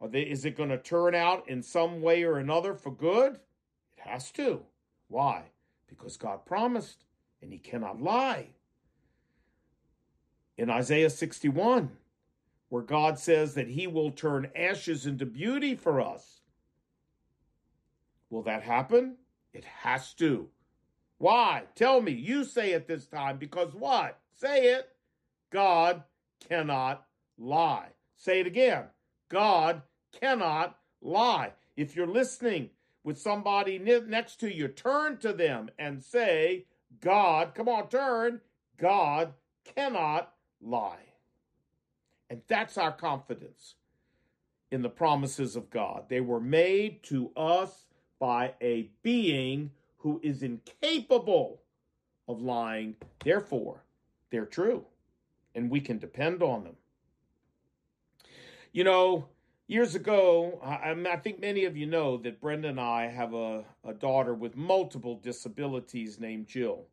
they, 0.00 0.22
is 0.22 0.44
it 0.44 0.56
going 0.56 0.68
to 0.68 0.78
turn 0.78 1.14
out 1.14 1.48
in 1.48 1.62
some 1.62 2.00
way 2.02 2.24
or 2.24 2.38
another 2.38 2.74
for 2.74 2.90
good? 2.90 3.34
It 3.96 4.00
has 4.08 4.30
to. 4.32 4.64
Why? 5.08 5.44
Because 5.86 6.16
God 6.16 6.44
promised 6.44 7.04
and 7.40 7.52
he 7.52 7.58
cannot 7.58 8.02
lie. 8.02 8.48
In 10.56 10.70
Isaiah 10.70 11.10
61, 11.10 11.90
where 12.68 12.82
God 12.82 13.18
says 13.18 13.54
that 13.54 13.68
he 13.68 13.86
will 13.86 14.10
turn 14.10 14.50
ashes 14.54 15.06
into 15.06 15.26
beauty 15.26 15.74
for 15.74 16.00
us. 16.00 16.40
Will 18.34 18.42
that 18.42 18.64
happen? 18.64 19.14
It 19.52 19.64
has 19.64 20.12
to. 20.14 20.48
Why? 21.18 21.62
Tell 21.76 22.00
me. 22.00 22.10
You 22.10 22.42
say 22.42 22.72
it 22.72 22.88
this 22.88 23.06
time 23.06 23.38
because 23.38 23.72
what? 23.72 24.18
Say 24.32 24.74
it. 24.74 24.88
God 25.52 26.02
cannot 26.48 27.06
lie. 27.38 27.90
Say 28.16 28.40
it 28.40 28.48
again. 28.48 28.86
God 29.28 29.82
cannot 30.20 30.76
lie. 31.00 31.52
If 31.76 31.94
you're 31.94 32.08
listening 32.08 32.70
with 33.04 33.20
somebody 33.20 33.78
next 33.78 34.40
to 34.40 34.52
you, 34.52 34.66
turn 34.66 35.18
to 35.18 35.32
them 35.32 35.70
and 35.78 36.02
say, 36.02 36.66
God, 37.00 37.54
come 37.54 37.68
on, 37.68 37.88
turn. 37.88 38.40
God 38.78 39.32
cannot 39.76 40.32
lie. 40.60 41.06
And 42.28 42.42
that's 42.48 42.76
our 42.78 42.90
confidence 42.90 43.76
in 44.72 44.82
the 44.82 44.90
promises 44.90 45.54
of 45.54 45.70
God. 45.70 46.06
They 46.08 46.20
were 46.20 46.40
made 46.40 47.04
to 47.04 47.30
us 47.36 47.84
by 48.18 48.54
a 48.60 48.90
being 49.02 49.70
who 49.98 50.20
is 50.22 50.42
incapable 50.42 51.60
of 52.28 52.40
lying. 52.42 52.96
Therefore, 53.22 53.82
they're 54.30 54.46
true, 54.46 54.84
and 55.54 55.70
we 55.70 55.80
can 55.80 55.98
depend 55.98 56.42
on 56.42 56.64
them. 56.64 56.76
You 58.72 58.84
know, 58.84 59.28
years 59.66 59.94
ago, 59.94 60.60
I, 60.64 60.90
I, 60.90 61.16
think 61.16 61.40
many 61.40 61.64
of 61.64 61.76
you 61.76 61.86
know 61.86 62.16
that 62.18 62.40
Brenda 62.40 62.68
and 62.68 62.80
I 62.80 63.06
have 63.08 63.34
a, 63.34 63.64
a 63.84 63.94
daughter 63.94 64.34
with 64.34 64.56
multiple 64.56 65.20
disabilities 65.22 66.18
named 66.18 66.48
Jill 66.48 66.86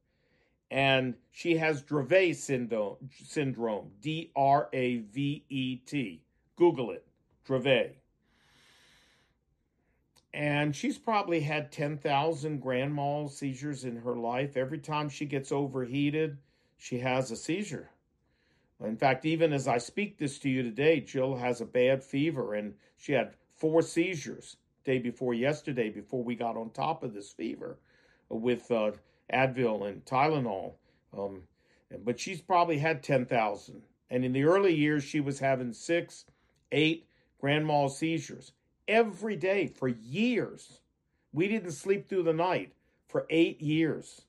and 0.72 1.16
she 1.32 1.58
has 1.58 1.84
Dravet 1.84 2.38
syndrome, 2.38 2.96
syndrome 3.26 3.92
D 4.02 4.32
R 4.36 4.70
A 4.72 5.00
V 5.00 5.44
E 5.50 5.76
T. 5.76 6.24
Google 6.56 6.92
it, 6.92 7.06
Dravet. 7.46 7.92
And 10.34 10.76
she's 10.76 10.98
probably 10.98 11.42
had 11.42 11.72
10,000 11.72 12.60
grand 12.62 12.94
mal 12.94 13.28
seizures 13.28 13.84
in 13.84 13.98
her 13.98 14.16
life. 14.16 14.56
Every 14.56 14.80
time 14.80 15.10
she 15.10 15.26
gets 15.26 15.52
overheated, 15.52 16.38
she 16.78 17.00
has 17.00 17.32
a 17.32 17.36
seizure. 17.36 17.90
In 18.84 18.98
fact, 18.98 19.26
even 19.26 19.54
as 19.54 19.68
I 19.68 19.78
speak 19.78 20.18
this 20.18 20.40
to 20.40 20.50
you 20.50 20.64
today, 20.64 21.02
Jill 21.02 21.36
has 21.36 21.62
a 21.62 21.66
bad 21.66 22.04
fever 22.04 22.54
and 22.54 22.74
she 22.98 23.14
had 23.14 23.36
four 23.56 23.82
seizures 23.82 24.58
day 24.84 24.98
before 24.98 25.34
yesterday 25.34 25.90
before 25.90 26.24
we 26.24 26.36
got 26.36 26.58
on 26.58 26.72
top 26.72 27.04
of 27.04 27.14
this 27.14 27.32
fever 27.32 27.78
with 28.30 28.72
uh, 28.72 28.92
Advil 29.32 29.88
and 29.88 30.04
Tylenol. 30.06 30.74
Um, 31.16 31.44
but 32.04 32.20
she's 32.20 32.42
probably 32.42 32.80
had 32.80 33.04
10,000. 33.04 33.82
And 34.10 34.26
in 34.26 34.34
the 34.34 34.46
early 34.46 34.74
years, 34.74 35.04
she 35.04 35.20
was 35.20 35.40
having 35.40 35.74
six, 35.74 36.26
eight 36.72 37.06
grand 37.40 37.68
mal 37.68 37.90
seizures 37.90 38.54
every 38.88 39.36
day 39.36 39.68
for 39.68 39.88
years. 39.88 40.80
We 41.34 41.48
didn't 41.48 41.72
sleep 41.72 42.08
through 42.08 42.24
the 42.24 42.34
night 42.34 42.74
for 43.08 43.26
eight 43.30 43.62
years. 43.62 44.22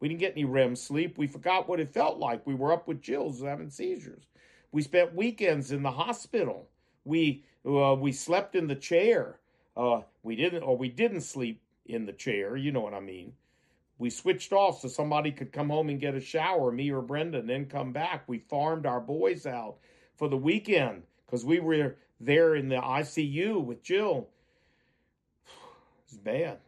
We 0.00 0.08
didn't 0.08 0.20
get 0.20 0.32
any 0.32 0.44
REM 0.44 0.76
sleep. 0.76 1.18
We 1.18 1.26
forgot 1.26 1.68
what 1.68 1.80
it 1.80 1.92
felt 1.92 2.18
like. 2.18 2.46
We 2.46 2.54
were 2.54 2.72
up 2.72 2.88
with 2.88 3.02
Jill's 3.02 3.42
having 3.42 3.70
seizures. 3.70 4.24
We 4.72 4.82
spent 4.82 5.14
weekends 5.14 5.72
in 5.72 5.82
the 5.82 5.90
hospital. 5.90 6.68
We 7.04 7.44
uh, 7.66 7.94
we 7.94 8.12
slept 8.12 8.54
in 8.54 8.66
the 8.66 8.74
chair. 8.74 9.38
Uh, 9.76 10.00
we 10.22 10.36
didn't, 10.36 10.62
or 10.62 10.76
we 10.76 10.88
didn't 10.88 11.20
sleep 11.20 11.62
in 11.86 12.06
the 12.06 12.12
chair. 12.12 12.56
You 12.56 12.72
know 12.72 12.80
what 12.80 12.94
I 12.94 13.00
mean. 13.00 13.32
We 13.98 14.08
switched 14.08 14.52
off 14.52 14.80
so 14.80 14.88
somebody 14.88 15.30
could 15.30 15.52
come 15.52 15.68
home 15.68 15.90
and 15.90 16.00
get 16.00 16.14
a 16.14 16.20
shower, 16.20 16.72
me 16.72 16.90
or 16.90 17.02
Brenda, 17.02 17.38
and 17.38 17.48
then 17.48 17.66
come 17.66 17.92
back. 17.92 18.24
We 18.26 18.38
farmed 18.38 18.86
our 18.86 19.00
boys 19.00 19.44
out 19.44 19.76
for 20.16 20.28
the 20.28 20.38
weekend 20.38 21.02
because 21.26 21.44
we 21.44 21.60
were 21.60 21.96
there 22.20 22.54
in 22.54 22.68
the 22.68 22.76
ICU 22.76 23.62
with 23.62 23.82
Jill. 23.82 24.28
It 25.46 26.14
was 26.14 26.18
bad. 26.18 26.58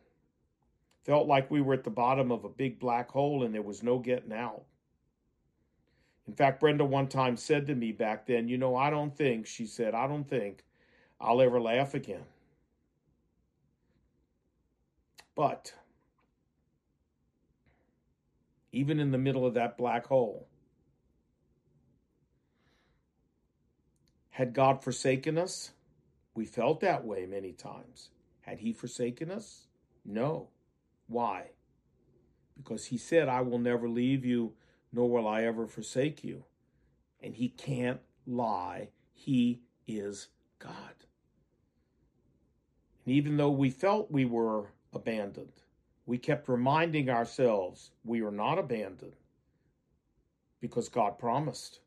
Felt 1.04 1.26
like 1.26 1.50
we 1.50 1.60
were 1.60 1.74
at 1.74 1.82
the 1.82 1.90
bottom 1.90 2.30
of 2.30 2.44
a 2.44 2.48
big 2.48 2.78
black 2.78 3.10
hole 3.10 3.42
and 3.42 3.52
there 3.52 3.60
was 3.60 3.82
no 3.82 3.98
getting 3.98 4.32
out. 4.32 4.62
In 6.28 6.34
fact, 6.34 6.60
Brenda 6.60 6.84
one 6.84 7.08
time 7.08 7.36
said 7.36 7.66
to 7.66 7.74
me 7.74 7.90
back 7.90 8.24
then, 8.24 8.46
You 8.48 8.56
know, 8.56 8.76
I 8.76 8.88
don't 8.88 9.16
think, 9.16 9.48
she 9.48 9.66
said, 9.66 9.94
I 9.94 10.06
don't 10.06 10.28
think 10.28 10.62
I'll 11.20 11.42
ever 11.42 11.60
laugh 11.60 11.94
again. 11.94 12.24
But 15.34 15.74
even 18.72 18.98
in 18.98 19.10
the 19.10 19.18
middle 19.18 19.46
of 19.46 19.54
that 19.54 19.76
black 19.76 20.06
hole. 20.06 20.46
Had 24.32 24.54
God 24.54 24.82
forsaken 24.82 25.36
us? 25.36 25.72
We 26.34 26.46
felt 26.46 26.80
that 26.80 27.04
way 27.04 27.26
many 27.26 27.52
times. 27.52 28.08
Had 28.40 28.60
He 28.60 28.72
forsaken 28.72 29.30
us? 29.30 29.66
No. 30.06 30.48
Why? 31.06 31.50
Because 32.56 32.86
He 32.86 32.96
said, 32.96 33.28
I 33.28 33.42
will 33.42 33.58
never 33.58 33.88
leave 33.88 34.24
you, 34.24 34.54
nor 34.90 35.10
will 35.10 35.28
I 35.28 35.42
ever 35.44 35.66
forsake 35.66 36.24
you. 36.24 36.44
And 37.22 37.34
He 37.34 37.50
can't 37.50 38.00
lie. 38.26 38.88
He 39.12 39.60
is 39.86 40.28
God. 40.58 40.94
And 43.04 43.14
even 43.14 43.36
though 43.36 43.50
we 43.50 43.68
felt 43.68 44.10
we 44.10 44.24
were 44.24 44.72
abandoned, 44.94 45.60
we 46.06 46.16
kept 46.16 46.48
reminding 46.48 47.10
ourselves 47.10 47.90
we 48.02 48.22
are 48.22 48.30
not 48.30 48.58
abandoned 48.58 49.12
because 50.58 50.88
God 50.88 51.18
promised. 51.18 51.80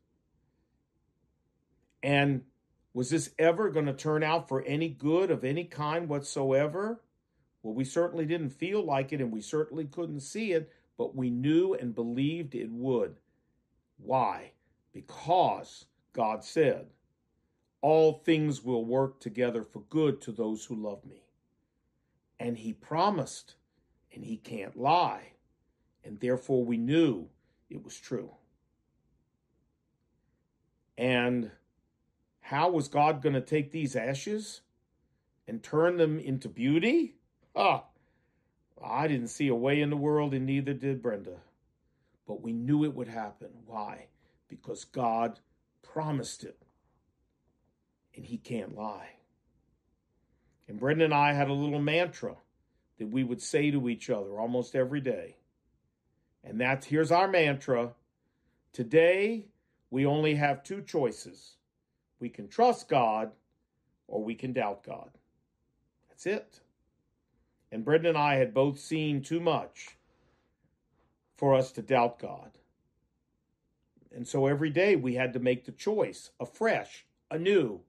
And 2.02 2.42
was 2.92 3.10
this 3.10 3.30
ever 3.38 3.70
going 3.70 3.86
to 3.86 3.92
turn 3.92 4.22
out 4.22 4.48
for 4.48 4.62
any 4.62 4.88
good 4.88 5.30
of 5.30 5.44
any 5.44 5.64
kind 5.64 6.08
whatsoever? 6.08 7.02
Well, 7.62 7.74
we 7.74 7.84
certainly 7.84 8.26
didn't 8.26 8.50
feel 8.50 8.82
like 8.82 9.12
it 9.12 9.20
and 9.20 9.32
we 9.32 9.40
certainly 9.40 9.84
couldn't 9.84 10.20
see 10.20 10.52
it, 10.52 10.72
but 10.96 11.16
we 11.16 11.30
knew 11.30 11.74
and 11.74 11.94
believed 11.94 12.54
it 12.54 12.70
would. 12.70 13.16
Why? 13.98 14.52
Because 14.92 15.86
God 16.12 16.44
said, 16.44 16.86
All 17.80 18.12
things 18.12 18.62
will 18.62 18.84
work 18.84 19.20
together 19.20 19.62
for 19.62 19.80
good 19.80 20.20
to 20.22 20.32
those 20.32 20.64
who 20.64 20.76
love 20.76 21.04
me. 21.04 21.22
And 22.38 22.56
He 22.58 22.72
promised 22.72 23.56
and 24.16 24.24
he 24.24 24.38
can't 24.38 24.76
lie. 24.76 25.32
And 26.02 26.18
therefore, 26.18 26.64
we 26.64 26.78
knew 26.78 27.28
it 27.70 27.84
was 27.84 27.96
true. 27.96 28.30
And 30.98 31.50
how 32.46 32.70
was 32.70 32.86
God 32.86 33.22
going 33.22 33.34
to 33.34 33.40
take 33.40 33.72
these 33.72 33.96
ashes 33.96 34.60
and 35.48 35.60
turn 35.60 35.96
them 35.96 36.20
into 36.20 36.48
beauty? 36.48 37.16
Ah, 37.56 37.82
I 38.80 39.08
didn't 39.08 39.30
see 39.30 39.48
a 39.48 39.54
way 39.54 39.80
in 39.80 39.90
the 39.90 39.96
world, 39.96 40.32
and 40.32 40.46
neither 40.46 40.72
did 40.72 41.02
Brenda. 41.02 41.38
But 42.24 42.42
we 42.42 42.52
knew 42.52 42.84
it 42.84 42.94
would 42.94 43.08
happen. 43.08 43.48
Why? 43.66 44.06
Because 44.46 44.84
God 44.84 45.40
promised 45.82 46.44
it. 46.44 46.56
And 48.14 48.24
he 48.24 48.38
can't 48.38 48.76
lie. 48.76 49.16
And 50.68 50.78
Brenda 50.78 51.06
and 51.06 51.14
I 51.14 51.32
had 51.32 51.48
a 51.48 51.52
little 51.52 51.82
mantra 51.82 52.36
that 52.98 53.08
we 53.08 53.24
would 53.24 53.42
say 53.42 53.72
to 53.72 53.88
each 53.88 54.08
other 54.08 54.38
almost 54.38 54.76
every 54.76 55.00
day. 55.00 55.34
And 56.44 56.60
that's 56.60 56.86
here's 56.86 57.10
our 57.10 57.26
mantra. 57.26 57.94
Today, 58.72 59.46
we 59.90 60.06
only 60.06 60.36
have 60.36 60.62
two 60.62 60.80
choices. 60.80 61.56
We 62.20 62.28
can 62.28 62.48
trust 62.48 62.88
God 62.88 63.30
or 64.08 64.22
we 64.22 64.34
can 64.34 64.52
doubt 64.52 64.84
God. 64.84 65.10
That's 66.08 66.26
it. 66.26 66.60
And 67.72 67.84
Brenda 67.84 68.08
and 68.08 68.18
I 68.18 68.36
had 68.36 68.54
both 68.54 68.78
seen 68.78 69.22
too 69.22 69.40
much 69.40 69.96
for 71.36 71.54
us 71.54 71.72
to 71.72 71.82
doubt 71.82 72.18
God. 72.18 72.50
And 74.14 74.26
so 74.26 74.46
every 74.46 74.70
day 74.70 74.96
we 74.96 75.14
had 75.14 75.34
to 75.34 75.40
make 75.40 75.64
the 75.64 75.72
choice 75.72 76.30
afresh, 76.40 77.04
anew. 77.30 77.80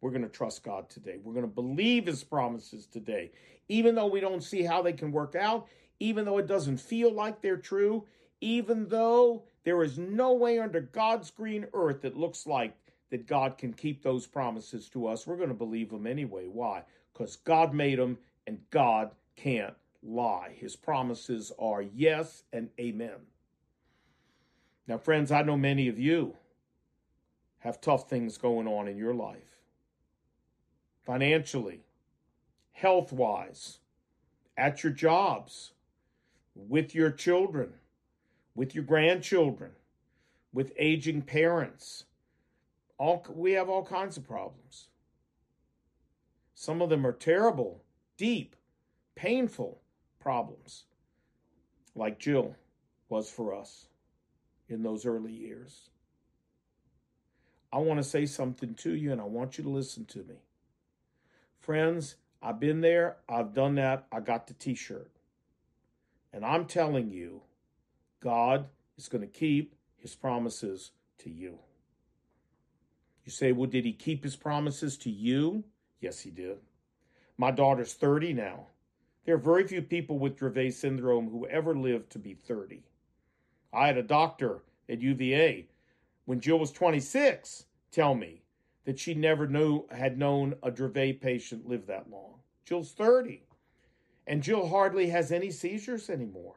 We're 0.00 0.10
going 0.10 0.22
to 0.22 0.28
trust 0.28 0.62
God 0.62 0.88
today. 0.88 1.18
We're 1.22 1.34
going 1.34 1.46
to 1.46 1.52
believe 1.52 2.06
his 2.06 2.24
promises 2.24 2.86
today 2.86 3.32
even 3.68 3.94
though 3.94 4.06
we 4.06 4.20
don't 4.20 4.42
see 4.42 4.62
how 4.62 4.82
they 4.82 4.92
can 4.92 5.12
work 5.12 5.34
out, 5.34 5.66
even 6.00 6.24
though 6.24 6.38
it 6.38 6.46
doesn't 6.46 6.78
feel 6.78 7.12
like 7.12 7.40
they're 7.40 7.56
true, 7.56 8.04
even 8.40 8.88
though 8.88 9.44
there 9.64 9.82
is 9.82 9.98
no 9.98 10.34
way 10.34 10.58
under 10.58 10.80
God's 10.80 11.30
green 11.30 11.66
earth 11.72 12.02
that 12.02 12.16
looks 12.16 12.46
like 12.46 12.74
that 13.14 13.28
God 13.28 13.58
can 13.58 13.72
keep 13.72 14.02
those 14.02 14.26
promises 14.26 14.88
to 14.88 15.06
us, 15.06 15.24
we're 15.24 15.36
going 15.36 15.48
to 15.48 15.54
believe 15.54 15.90
them 15.90 16.04
anyway. 16.04 16.48
Why? 16.48 16.82
Because 17.12 17.36
God 17.36 17.72
made 17.72 18.00
them 18.00 18.18
and 18.48 18.58
God 18.70 19.12
can't 19.36 19.74
lie. 20.02 20.52
His 20.58 20.74
promises 20.74 21.52
are 21.56 21.80
yes 21.80 22.42
and 22.52 22.70
amen. 22.80 23.20
Now, 24.88 24.98
friends, 24.98 25.30
I 25.30 25.42
know 25.42 25.56
many 25.56 25.86
of 25.86 25.96
you 25.96 26.34
have 27.60 27.80
tough 27.80 28.10
things 28.10 28.36
going 28.36 28.66
on 28.66 28.88
in 28.88 28.96
your 28.96 29.14
life 29.14 29.60
financially, 31.06 31.84
health 32.72 33.12
wise, 33.12 33.78
at 34.56 34.82
your 34.82 34.92
jobs, 34.92 35.70
with 36.56 36.96
your 36.96 37.12
children, 37.12 37.74
with 38.56 38.74
your 38.74 38.82
grandchildren, 38.82 39.70
with 40.52 40.72
aging 40.76 41.22
parents. 41.22 42.06
All, 42.98 43.24
we 43.34 43.52
have 43.52 43.68
all 43.68 43.84
kinds 43.84 44.16
of 44.16 44.26
problems. 44.26 44.88
Some 46.54 46.80
of 46.80 46.88
them 46.88 47.06
are 47.06 47.12
terrible, 47.12 47.82
deep, 48.16 48.54
painful 49.14 49.80
problems, 50.20 50.84
like 51.94 52.18
Jill 52.18 52.56
was 53.08 53.28
for 53.28 53.54
us 53.54 53.86
in 54.68 54.82
those 54.82 55.04
early 55.04 55.32
years. 55.32 55.90
I 57.72 57.78
want 57.78 57.98
to 57.98 58.04
say 58.04 58.24
something 58.24 58.74
to 58.76 58.94
you, 58.94 59.10
and 59.10 59.20
I 59.20 59.24
want 59.24 59.58
you 59.58 59.64
to 59.64 59.70
listen 59.70 60.04
to 60.06 60.18
me. 60.20 60.36
Friends, 61.58 62.16
I've 62.40 62.60
been 62.60 62.80
there, 62.80 63.16
I've 63.28 63.52
done 63.52 63.74
that, 63.76 64.06
I 64.12 64.20
got 64.20 64.46
the 64.46 64.54
t 64.54 64.74
shirt. 64.74 65.10
And 66.32 66.44
I'm 66.44 66.66
telling 66.66 67.10
you, 67.10 67.42
God 68.20 68.66
is 68.96 69.08
going 69.08 69.22
to 69.22 69.26
keep 69.26 69.74
his 69.96 70.14
promises 70.14 70.92
to 71.18 71.30
you. 71.30 71.58
You 73.24 73.32
say, 73.32 73.52
well, 73.52 73.68
did 73.68 73.84
he 73.84 73.92
keep 73.92 74.22
his 74.22 74.36
promises 74.36 74.96
to 74.98 75.10
you? 75.10 75.64
Yes, 76.00 76.20
he 76.20 76.30
did. 76.30 76.58
My 77.38 77.50
daughter's 77.50 77.94
30 77.94 78.34
now. 78.34 78.66
There 79.24 79.34
are 79.34 79.38
very 79.38 79.66
few 79.66 79.80
people 79.80 80.18
with 80.18 80.38
Dravet 80.38 80.74
syndrome 80.74 81.30
who 81.30 81.46
ever 81.46 81.74
lived 81.74 82.10
to 82.10 82.18
be 82.18 82.34
30. 82.34 82.82
I 83.72 83.86
had 83.86 83.96
a 83.96 84.02
doctor 84.02 84.62
at 84.88 85.00
UVA 85.00 85.66
when 86.26 86.40
Jill 86.40 86.58
was 86.58 86.70
26 86.72 87.64
tell 87.90 88.14
me 88.14 88.42
that 88.84 88.98
she 88.98 89.14
never 89.14 89.46
knew 89.46 89.86
had 89.90 90.18
known 90.18 90.54
a 90.62 90.70
Dravet 90.70 91.20
patient 91.20 91.66
live 91.66 91.86
that 91.86 92.10
long. 92.10 92.40
Jill's 92.66 92.92
30. 92.92 93.42
And 94.26 94.42
Jill 94.42 94.68
hardly 94.68 95.08
has 95.08 95.32
any 95.32 95.50
seizures 95.50 96.10
anymore. 96.10 96.56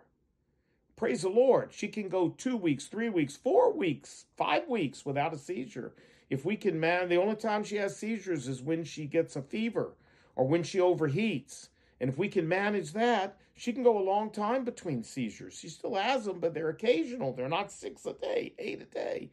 Praise 0.95 1.21
the 1.21 1.29
Lord. 1.29 1.71
She 1.71 1.87
can 1.87 2.09
go 2.09 2.29
two 2.29 2.57
weeks, 2.57 2.87
three 2.87 3.09
weeks, 3.09 3.35
four 3.37 3.71
weeks, 3.71 4.25
five 4.35 4.67
weeks 4.67 5.05
without 5.05 5.33
a 5.33 5.37
seizure. 5.37 5.93
If 6.29 6.45
we 6.45 6.55
can 6.55 6.79
man, 6.79 7.09
the 7.09 7.17
only 7.17 7.35
time 7.35 7.63
she 7.63 7.77
has 7.77 7.95
seizures 7.95 8.47
is 8.47 8.61
when 8.61 8.83
she 8.83 9.05
gets 9.05 9.35
a 9.35 9.41
fever 9.41 9.93
or 10.35 10.47
when 10.47 10.63
she 10.63 10.79
overheats. 10.79 11.69
And 11.99 12.09
if 12.09 12.17
we 12.17 12.27
can 12.27 12.47
manage 12.47 12.93
that, 12.93 13.37
she 13.55 13.73
can 13.73 13.83
go 13.83 13.97
a 13.97 14.03
long 14.03 14.29
time 14.29 14.63
between 14.63 15.03
seizures. 15.03 15.57
She 15.57 15.69
still 15.69 15.95
has 15.95 16.25
them, 16.25 16.39
but 16.39 16.53
they're 16.53 16.69
occasional. 16.69 17.33
They're 17.33 17.49
not 17.49 17.71
six 17.71 18.05
a 18.05 18.13
day, 18.13 18.53
eight 18.59 18.81
a 18.81 18.85
day. 18.85 19.31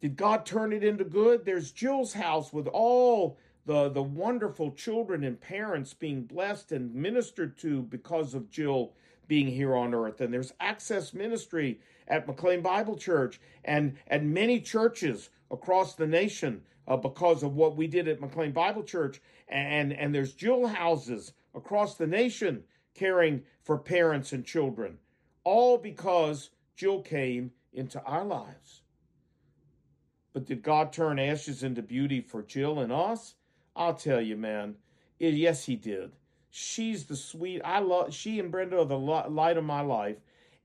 Did 0.00 0.16
God 0.16 0.44
turn 0.44 0.72
it 0.72 0.84
into 0.84 1.04
good? 1.04 1.44
There's 1.44 1.72
Jill's 1.72 2.12
house 2.12 2.52
with 2.52 2.66
all 2.66 3.38
the, 3.64 3.88
the 3.88 4.02
wonderful 4.02 4.72
children 4.72 5.24
and 5.24 5.40
parents 5.40 5.94
being 5.94 6.24
blessed 6.24 6.72
and 6.72 6.94
ministered 6.94 7.56
to 7.58 7.82
because 7.82 8.34
of 8.34 8.50
Jill 8.50 8.92
being 9.26 9.46
here 9.46 9.74
on 9.74 9.94
earth. 9.94 10.20
And 10.20 10.34
there's 10.34 10.52
access 10.60 11.14
ministry 11.14 11.80
at 12.08 12.26
McLean 12.26 12.60
Bible 12.60 12.96
Church 12.96 13.40
and 13.64 13.96
at 14.08 14.22
many 14.22 14.60
churches 14.60 15.30
across 15.54 15.94
the 15.94 16.06
nation 16.06 16.60
uh, 16.86 16.96
because 16.96 17.42
of 17.42 17.54
what 17.56 17.76
we 17.76 17.86
did 17.86 18.08
at 18.08 18.20
McLean 18.20 18.52
Bible 18.52 18.82
Church. 18.82 19.22
And, 19.48 19.92
and 19.92 20.14
there's 20.14 20.34
Jill 20.34 20.66
houses 20.66 21.32
across 21.54 21.96
the 21.96 22.06
nation 22.06 22.64
caring 22.94 23.42
for 23.62 23.78
parents 23.78 24.32
and 24.32 24.44
children, 24.44 24.98
all 25.42 25.78
because 25.78 26.50
Jill 26.76 27.00
came 27.00 27.52
into 27.72 28.02
our 28.02 28.24
lives. 28.24 28.82
But 30.32 30.46
did 30.46 30.62
God 30.62 30.92
turn 30.92 31.18
ashes 31.18 31.62
into 31.62 31.82
beauty 31.82 32.20
for 32.20 32.42
Jill 32.42 32.80
and 32.80 32.92
us? 32.92 33.34
I'll 33.76 33.94
tell 33.94 34.20
you, 34.20 34.36
man. 34.36 34.74
It, 35.18 35.34
yes, 35.34 35.64
He 35.64 35.76
did. 35.76 36.12
She's 36.50 37.04
the 37.04 37.16
sweet. 37.16 37.62
I 37.64 37.80
love. 37.80 38.12
She 38.12 38.38
and 38.38 38.50
Brenda 38.50 38.78
are 38.78 38.84
the 38.84 38.98
light 38.98 39.56
of 39.56 39.64
my 39.64 39.80
life. 39.80 40.16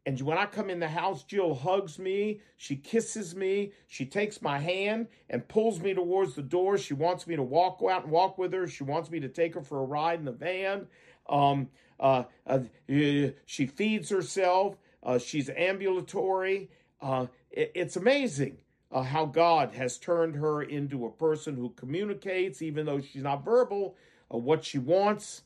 And 0.05 0.19
when 0.21 0.37
I 0.37 0.45
come 0.45 0.69
in 0.69 0.79
the 0.79 0.87
house, 0.87 1.23
Jill 1.23 1.53
hugs 1.53 1.99
me. 1.99 2.39
She 2.57 2.75
kisses 2.75 3.35
me. 3.35 3.73
She 3.87 4.05
takes 4.05 4.41
my 4.41 4.57
hand 4.57 5.07
and 5.29 5.47
pulls 5.47 5.79
me 5.79 5.93
towards 5.93 6.35
the 6.35 6.41
door. 6.41 6.77
She 6.77 6.93
wants 6.93 7.27
me 7.27 7.35
to 7.35 7.43
walk 7.43 7.81
out 7.87 8.03
and 8.03 8.11
walk 8.11 8.37
with 8.37 8.53
her. 8.53 8.67
She 8.67 8.83
wants 8.83 9.11
me 9.11 9.19
to 9.19 9.27
take 9.27 9.53
her 9.55 9.61
for 9.61 9.79
a 9.79 9.85
ride 9.85 10.19
in 10.19 10.25
the 10.25 10.31
van. 10.31 10.87
Um, 11.27 11.69
uh, 11.99 12.23
uh, 12.47 12.59
she 12.87 13.65
feeds 13.67 14.09
herself. 14.09 14.77
Uh, 15.03 15.19
she's 15.19 15.49
ambulatory. 15.49 16.69
Uh, 17.01 17.27
it, 17.51 17.71
it's 17.75 17.95
amazing 17.95 18.57
uh, 18.91 19.03
how 19.03 19.25
God 19.25 19.73
has 19.73 19.97
turned 19.97 20.35
her 20.35 20.63
into 20.63 21.05
a 21.05 21.11
person 21.11 21.55
who 21.55 21.69
communicates, 21.71 22.61
even 22.61 22.85
though 22.85 23.01
she's 23.01 23.23
not 23.23 23.45
verbal, 23.45 23.95
uh, 24.33 24.37
what 24.37 24.63
she 24.65 24.79
wants. 24.79 25.43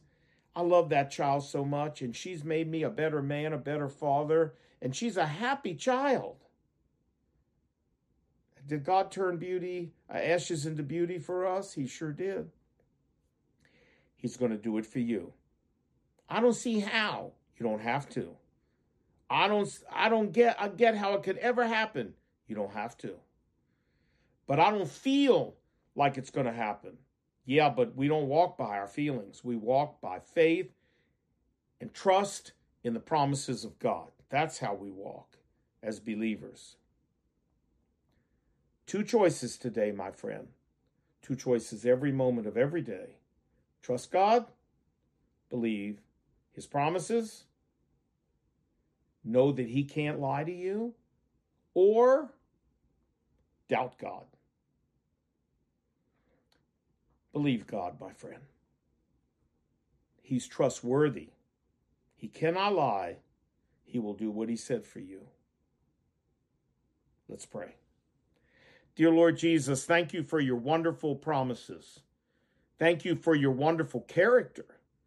I 0.55 0.61
love 0.61 0.89
that 0.89 1.11
child 1.11 1.43
so 1.43 1.65
much, 1.65 2.01
and 2.01 2.15
she's 2.15 2.43
made 2.43 2.69
me 2.69 2.83
a 2.83 2.89
better 2.89 3.21
man, 3.21 3.53
a 3.53 3.57
better 3.57 3.89
father, 3.89 4.53
and 4.81 4.95
she's 4.95 5.17
a 5.17 5.25
happy 5.25 5.73
child. 5.73 6.37
Did 8.67 8.83
God 8.83 9.11
turn 9.11 9.37
beauty, 9.37 9.91
uh, 10.09 10.17
ashes 10.17 10.65
into 10.65 10.83
beauty 10.83 11.19
for 11.19 11.45
us? 11.45 11.73
He 11.73 11.87
sure 11.87 12.11
did. 12.11 12.49
He's 14.15 14.37
going 14.37 14.51
to 14.51 14.57
do 14.57 14.77
it 14.77 14.85
for 14.85 14.99
you. 14.99 15.33
I 16.29 16.39
don't 16.39 16.53
see 16.53 16.79
how. 16.79 17.33
You 17.57 17.65
don't 17.65 17.81
have 17.81 18.07
to. 18.09 18.35
I 19.29 19.47
don't 19.47 19.69
I 19.91 20.09
don't 20.09 20.31
get 20.31 20.55
I 20.59 20.67
get 20.67 20.95
how 20.95 21.13
it 21.13 21.23
could 21.23 21.37
ever 21.37 21.67
happen. 21.67 22.13
You 22.47 22.55
don't 22.55 22.73
have 22.73 22.97
to. 22.99 23.15
But 24.47 24.59
I 24.59 24.69
don't 24.71 24.87
feel 24.87 25.55
like 25.95 26.17
it's 26.17 26.29
going 26.29 26.45
to 26.45 26.53
happen. 26.53 26.97
Yeah, 27.45 27.69
but 27.69 27.95
we 27.95 28.07
don't 28.07 28.27
walk 28.27 28.57
by 28.57 28.77
our 28.77 28.87
feelings. 28.87 29.43
We 29.43 29.55
walk 29.55 29.99
by 29.99 30.19
faith 30.19 30.71
and 31.81 31.93
trust 31.93 32.53
in 32.83 32.93
the 32.93 32.99
promises 32.99 33.65
of 33.65 33.79
God. 33.79 34.09
That's 34.29 34.59
how 34.59 34.73
we 34.73 34.89
walk 34.89 35.37
as 35.81 35.99
believers. 35.99 36.77
Two 38.85 39.03
choices 39.03 39.57
today, 39.57 39.91
my 39.91 40.11
friend. 40.11 40.47
Two 41.21 41.35
choices 41.35 41.85
every 41.85 42.11
moment 42.11 42.47
of 42.47 42.57
every 42.57 42.81
day. 42.81 43.17
Trust 43.81 44.11
God, 44.11 44.45
believe 45.49 45.99
his 46.53 46.65
promises, 46.65 47.43
know 49.23 49.51
that 49.51 49.69
he 49.69 49.83
can't 49.83 50.19
lie 50.19 50.43
to 50.43 50.51
you, 50.51 50.93
or 51.73 52.33
doubt 53.67 53.97
God. 53.97 54.25
Believe 57.33 57.67
God, 57.67 57.99
my 57.99 58.13
friend. 58.13 58.43
He's 60.21 60.47
trustworthy. 60.47 61.29
He 62.15 62.27
cannot 62.27 62.73
lie. 62.73 63.17
He 63.83 63.99
will 63.99 64.13
do 64.13 64.31
what 64.31 64.49
he 64.49 64.55
said 64.55 64.85
for 64.85 64.99
you. 64.99 65.27
Let's 67.27 67.45
pray. 67.45 67.75
Dear 68.95 69.09
Lord 69.09 69.37
Jesus, 69.37 69.85
thank 69.85 70.13
you 70.13 70.23
for 70.23 70.39
your 70.39 70.55
wonderful 70.55 71.15
promises. 71.15 72.01
Thank 72.77 73.03
you 73.03 73.15
for 73.15 73.35
your 73.35 73.51
wonderful 73.51 74.01
character. 74.01 74.65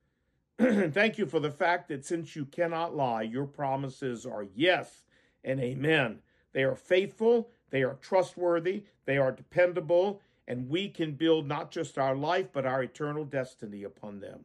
thank 0.59 1.19
you 1.19 1.27
for 1.27 1.39
the 1.41 1.51
fact 1.51 1.89
that 1.89 2.05
since 2.05 2.35
you 2.35 2.47
cannot 2.47 2.97
lie, 2.97 3.23
your 3.23 3.47
promises 3.47 4.27
are 4.27 4.47
yes 4.55 5.05
and 5.45 5.61
amen. 5.61 6.19
They 6.53 6.65
are 6.65 6.75
faithful, 6.75 7.51
they 7.71 7.83
are 7.83 7.99
trustworthy, 8.01 8.85
they 9.05 9.19
are 9.19 9.31
dependable, 9.31 10.21
and 10.49 10.69
we 10.69 10.89
can 10.89 11.13
build 11.13 11.47
not 11.47 11.71
just 11.71 11.99
our 11.99 12.15
life, 12.15 12.49
but 12.53 12.67
our 12.67 12.83
eternal 12.83 13.25
destiny 13.25 13.83
upon 13.83 14.21
them. 14.21 14.41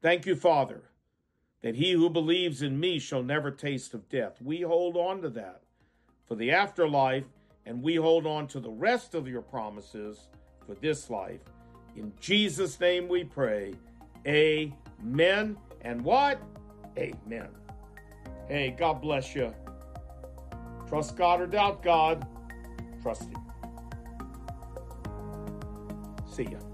Thank 0.00 0.26
you, 0.26 0.36
Father, 0.36 0.82
that 1.62 1.74
he 1.74 1.92
who 1.92 2.08
believes 2.08 2.62
in 2.62 2.80
me 2.80 2.98
shall 2.98 3.22
never 3.22 3.50
taste 3.50 3.92
of 3.92 4.08
death. 4.08 4.40
We 4.40 4.62
hold 4.62 4.96
on 4.96 5.20
to 5.22 5.28
that 5.30 5.62
for 6.26 6.36
the 6.36 6.52
afterlife, 6.52 7.24
and 7.66 7.82
we 7.82 7.96
hold 7.96 8.26
on 8.26 8.46
to 8.48 8.60
the 8.60 8.70
rest 8.70 9.14
of 9.14 9.28
your 9.28 9.42
promises 9.42 10.28
for 10.66 10.74
this 10.76 11.10
life. 11.10 11.40
In 11.96 12.12
Jesus' 12.20 12.78
name 12.78 13.08
we 13.08 13.24
pray. 13.24 13.74
Amen. 14.26 15.56
And 15.82 16.02
what? 16.02 16.40
Amen. 16.96 17.48
Hey, 18.48 18.74
God 18.78 19.02
bless 19.02 19.34
you. 19.34 19.54
Trust 20.88 21.16
God 21.16 21.40
or 21.40 21.46
doubt 21.46 21.82
God. 21.82 22.26
Trust 23.02 23.24
Him. 23.24 23.49
See 26.30 26.44
ya. 26.44 26.69